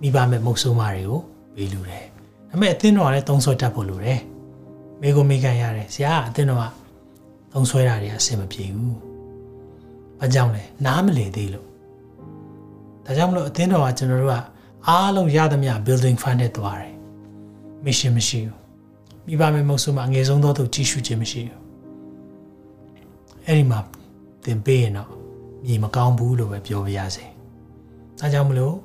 [0.00, 1.20] မိဘမဲ့မုတ်ဆိုးမတွေကို
[1.54, 2.04] ပေးလူတယ်။
[2.48, 4.20] ဒါပေမဲ့အသင်းတော်ကလည်းသုံးဆွဲတတ်ဖို့လိုတယ်။
[5.00, 6.64] မိကိုမိကန်ရတယ်။ဆရာကအသင်းတော်က
[7.52, 8.96] သုံးဆွဲတာတွေအဆင်မပြေဘူး
[10.18, 11.66] ဘာကြောင့်လဲနားမလည်သေးလို့
[13.04, 14.36] ဒါကြောင့်မလို့အသင်းတော်ကကျွန်တော်တို့က
[14.88, 16.94] အားလုံးရသမျှ building fund နဲ့သွားတယ်
[17.84, 18.59] mission မရှိဘူး
[19.30, 21.60] မိဘမေမုတ်ဆိုမှအငယ်ဆုံးသောသူကြီးစုခြင်းမရှိဘူး
[23.46, 23.80] အဲ့ဒီမှာ
[24.44, 25.10] သင်ပေးရင်တော့
[25.64, 27.24] မြေမကောင်းဘူးလို့ပဲပြောပြရစေ
[28.18, 28.76] ဒါကြောင့်မလို့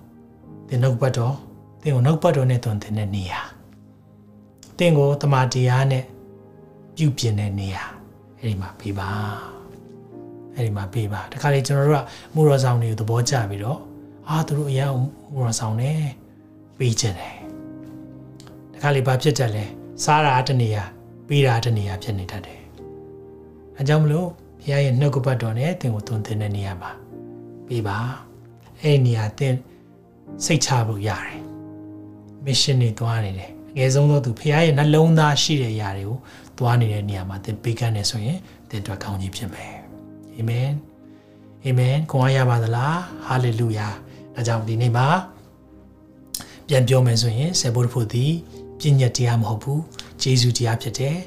[0.68, 1.36] သင်နှုတ်ပတ်တော်
[1.82, 3.42] သင်ကိုနှုတ်ပတ်တော်နဲ့တွင်သင်တဲ့နေရာ
[4.78, 6.04] သင်ကိုတမန်တရားနဲ့
[6.96, 7.84] ပြုပြင်တဲ့နေရာ
[8.40, 9.10] အဲ့ဒီမှာပေးပါ
[10.54, 13.80] အဲ့ဒီမှာပေးပါတခါလေကျွန်တော်တို့ကမူရဆောင်တွေကိုသဘောကျပြီးတော့
[14.30, 14.92] အာသူတို့အရင်
[15.34, 15.92] မူရဆောင်နေ
[16.78, 17.36] ပေးခြင်းတယ်
[18.74, 19.66] တခါလေဘာဖြစ်တတ်လဲ
[20.04, 20.84] စားတာတနေရာ
[21.28, 22.62] ပေးတာတနေရာဖြစ်နေတတ်တယ်
[23.78, 24.28] အဲကြောင့်မလို့
[24.62, 26.92] ဘုရားရဲ့နှုတ်ကပတ်တော်နဲ့သင်ကိုသွန်သင်တဲ့နေရာမှာ
[27.68, 27.98] ပေးပါ
[28.82, 29.54] အဲ့ဒီနေရာသင်
[30.46, 31.40] စိတ်ချဖို့ရတယ်
[32.46, 36.18] မစ်ရှင်တွေသွားနေတယ်အငယ်ဆုံးသောသူဖခင်ရဲ့နှလုံးသားရှိတဲ့ຢာတွေကို
[36.58, 38.38] သွားနေတဲ့နေရာမှာသင်ပေးကမ်းနေဆိုရင်
[38.70, 39.74] သင်အတွက်ကောင်းကြီးဖြစ်မယ်
[40.36, 40.70] အာမင်
[41.66, 43.88] အာမင်ကိုရရပါသလားဟာလေလုယာ
[44.36, 45.08] ဒါကြောင့်ဒီနေ့မှာ
[46.68, 48.32] ပြန်ပြောမယ်ဆိုရင်ဆေဘုတ်ဖို့သည်
[48.86, 49.84] ပြည့်ညတ်တရားမဟုတ်ဘူး
[50.22, 51.18] ဂျေဇုတရားဖြစ်တယ်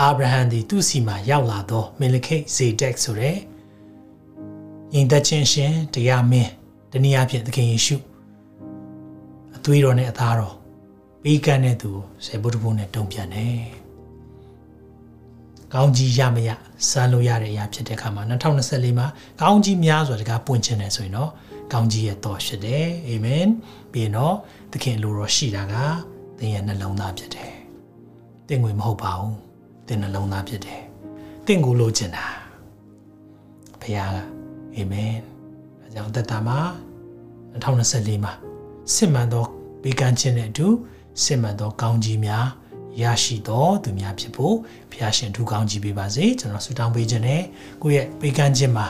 [0.00, 3.36] အာဗြဟံသည်သူ့စီမှာရောက်လာသောမေလခိတ်ဇေဒက်ဆိုတဲ့
[4.92, 6.50] ညီသက်ချင်းရှင်တရားမင်း
[6.92, 7.96] တနည်းအားဖြင့်သခင်ယေရှု
[9.56, 10.54] အသွေးတော်နဲ့အသားတော်
[11.22, 11.90] ပေးကမ်းတဲ့သူ
[12.24, 13.60] ဆေဘုတ်ဖို့နဲ့တုံ့ပြန်တယ်
[15.74, 16.50] ကောင်းကြီးရမရ
[16.88, 19.06] စမ်းလို့ရတဲ့အရာဖြစ်တဲ့အခါမှာ2024မှာ
[19.40, 21.30] ကောင်းကြီးများစွာတကားပွင့်ခြင်းတယ်ဆိုရင်တော့
[21.72, 23.46] ကောင်းကြီးရဲ့တော်ဖြစ်တယ်အာမင်
[23.92, 24.34] ပြီးရင်တော့
[24.72, 25.76] သခင်လိုတော်ရှိတာက
[26.38, 27.52] သင်ရဲ့နှလုံးသားဖြစ်တယ်
[28.48, 29.36] သင်ငွေမဟုတ်ပါဘူး
[29.86, 30.80] သင်နှလုံးသားဖြစ်တယ်
[31.46, 32.26] သင်ကိုလိုချင်တာ
[33.80, 34.16] ဘုရားက
[34.74, 35.12] အာမင်
[35.82, 36.58] အဲကြောင့်သက်တာမှာ
[37.52, 38.32] 2024မှာ
[38.94, 39.44] စစ်မှန်သော
[39.82, 40.66] ဘေးကန်းခြင်းနဲ့အတူ
[41.22, 42.46] စစ်မှန်သောကောင်းကြီးများ
[43.02, 44.54] ရရှိသောသူများဖြစ်ဖို့
[44.90, 47.42] ဘုရားရှင်ထူကောင်းကြီးပေးပါစေကျွန်တော်ဆုတောင်းပေးခြင်းနဲ့
[47.82, 48.86] ကိုယ့်ရဲ့ဘေးကန်းခြင်းမှာ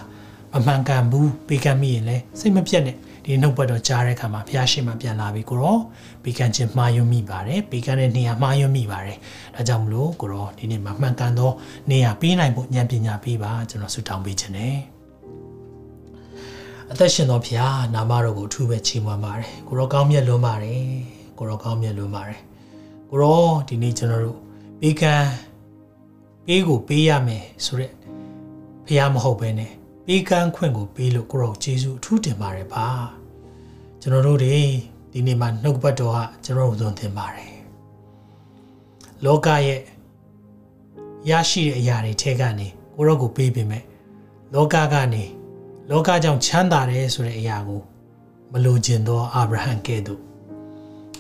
[0.53, 2.97] မမှန်ကန်ဘူးဘေးကန်းမိရင်လည်းစိတ်မပြတ်နဲ့
[3.31, 5.79] ဒီနှုတ်ပတ်တော်ကြားတဲ့အခါမှာဘုရားရှင်မှပြန်လာပြီကိုရော
[6.23, 9.19] ဘေးကန်းခြင်းမှားယွင်းမိပါတယ်ဘေးကန်းတဲ့နေရာမှားယွင်းမိပါတယ်
[9.55, 11.51] ဒါကြောင့်မလို့ကိုရောဒီနေ့မှာမှန်ကန်သော
[11.91, 14.77] နေရာပေးနိုင်ဖို့ဉာဏ်ပညာပေးပါကျွန်တော်ဆုတောင်းပေးခြင်းနဲ့
[16.91, 20.83] အသက်ရှင်သောဘုရားနာမတော်ကိုအထူးပဲချီးမွမ်းပါတယ်ကိုရောကောင်းမြတ်လွန်းပါတယ်
[21.39, 22.41] ကိုရောကောင်းမြတ်လွန်းပါတယ်
[23.11, 24.39] ကိုရောဒီနေ့ကျွန်တော်တို့
[24.81, 25.29] ပေးကမ်း
[26.47, 27.93] ပေးကိုပေးရမယ်ဆိုရက်
[28.87, 29.71] ဘုရားမဟုတ်ပဲနဲ့
[30.07, 33.18] ပေးကမ်းခွင့်ကိုပေးလို့ကိုရောယေရှုအထူးတင်ပါတယ်ပါ
[34.03, 34.57] ကျွန်တော်တို့တွေ
[35.13, 37.55] ဒီနေ့မှာနှုတ်ပတ်တော်ဟာကျွန်တော်တို့သွန်သင်ပါတယ်
[39.25, 39.81] လောကရဲ့
[41.31, 43.85] ရရှိတဲ့အရာတွေထဲကနေကိုရောကိုပေးပေးမယ်
[44.55, 45.25] လောကကနေ
[45.91, 47.81] လောကကြောင့်ချမ်းသာတယ်ဆိုတဲ့အရာကို
[48.53, 50.21] မလိုချင်သောအာဗြဟံကဲ့သို့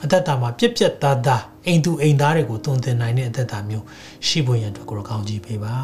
[0.03, 3.85] အသက်တာမှာပြက်ပြက်သားသားအိမ်သူအိမ်သားတွေကိုသွန်သင်နိုင်တဲ့အသက်တာမျိုး
[4.27, 5.77] ရှိဖို့ရန်အတွက်ကိုရောကောင်းကြီးပေးပါ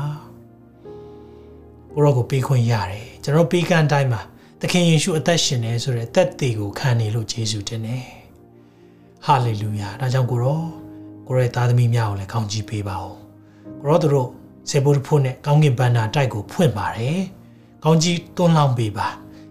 [1.93, 4.21] ကိုရောကိုပေးခွင့်ရတယ်ကျွန်တော်ပေးကမ်းတိုင်းမှာ
[4.67, 8.05] သခင်ယေရှုအသက်ရှင်နေဆိုတဲ့အသက်သေးကိုခံနေလို့ယေရှုတင်တယ်
[9.27, 10.61] ဟာလေလုယာဒါကြောင့်ကိုရော
[11.27, 13.15] ကိုရောသားသမီးများကိုလည်းကောင်းကြီးပေးပါဦး
[13.81, 14.29] ကိုရောတို့
[14.71, 17.21] စေဖို့ဖို့နဲ့ကောင်းကင်ဘန္နာတိုက်ကိုဖွင့်ပါတယ်
[17.85, 19.09] ကောင်းကြီးတွန်းလောင်းပေးပါ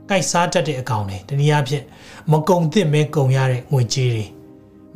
[0.09, 1.84] ကြိုက်စားတတ်တဲ့အကောင်တွေတနည်းအားဖြင့်
[2.32, 4.26] မကုံသင့်မဲကုံရတဲ့ငွေကြေးတွေ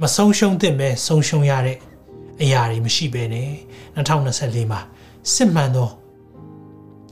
[0.02, 1.78] မဆုံးရှုံးသင့်ပဲဆုံးရှုံးရတဲ့
[2.42, 3.50] အရာတွေမရှိဘဲနဲ့
[3.96, 4.80] 2024မှာ
[5.34, 5.90] စစ်မှန်သော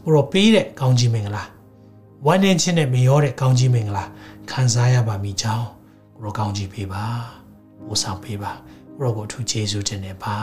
[0.05, 1.54] ဘရောပေးတဲ့ကောင်းကြီးမင်္ဂလာ
[2.27, 4.05] ဝမ်းနည်းခြင်းနဲ့မရောတဲ့ကောင်းကြီးမင်္ဂလာ
[4.51, 5.67] ခံစားရပါမိကြောင်း
[6.21, 7.05] ဘရောကောင်းကြီးပေးပါ
[7.85, 8.51] ပို့ဆောင်ပေးပါ
[8.97, 10.35] ဘရောကိုအထူးကျေးဇူးတင်နေပါ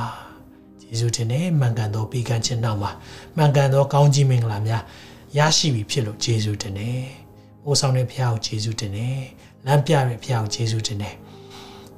[0.80, 2.91] ကျေးဇူးတင်နေမှန်ကန်သောပေးကမ်းခြင်းနောက်မှာ
[3.37, 4.83] မှန်ကန်သောကောင်းကြီးမင်္ဂလာများ
[5.37, 6.91] ရရှိပြီဖြစ်လို့ကျေးဇူးတင်နေ
[7.64, 9.09] ပို့ဆောင်တဲ့ဖခင်ကိုကျေးဇူးတင်နေ
[9.66, 11.11] လမ်းပြတဲ့ဖခင်ကိုကျေးဇူးတင်နေ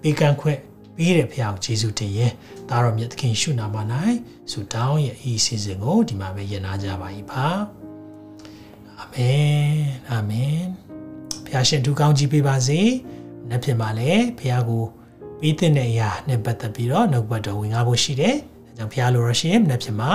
[0.01, 0.59] ပေးကမ်းခွင့်
[0.97, 2.33] ပေးတဲ့ဖခင်ကိုယေရှုတင်ရင်
[2.71, 3.77] ဒါတော်မြတ်သခင်ရှုနာမ၌
[4.51, 7.84] ဆုတောင်းရဲ့ဤစီစဉ်ကိုဒီမှာပဲယဉ်နာကြပါ၏ပါ
[9.05, 9.75] အာမင်
[10.11, 10.63] အာမင်
[11.45, 12.81] ဖခင်ရှင်ထူကောင်းကြီးပေးပါစေ။
[13.51, 14.85] နေ့ဖြစ်ပါလေဖခင်ကို
[15.41, 18.37] ပေးတဲ့အရာနဲ့ပတ်သက်ပြီးတော့နှုတ်ပတ်တော်ဝင်ကားဖို့ရှိတယ်။
[18.69, 20.11] အဲကြောင့်ဖခင်လိုရရှင်နေ့ဖြစ်မှာ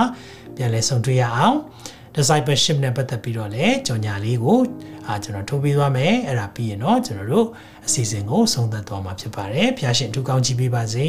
[0.56, 1.56] ပြန်လဲဆုံတွေ့ရအောင်။
[2.16, 4.60] discipleship နဲ့ပတ်သက်ပြီးတော့လည်းကြော်ညာလေးကို
[5.06, 7.46] အာကျွန်တော်ထိုးပေးသွားမယ်အဲ့ဒါပြီးရင်တော့ကျွန်တော်တို့
[7.86, 11.08] အစီအစဉ်ကိုဆုံးသက်သွားမှာဖြစ်ပါတယ်ဖျားရှင်ထူကောင်းကြည့်ပေးပါစေ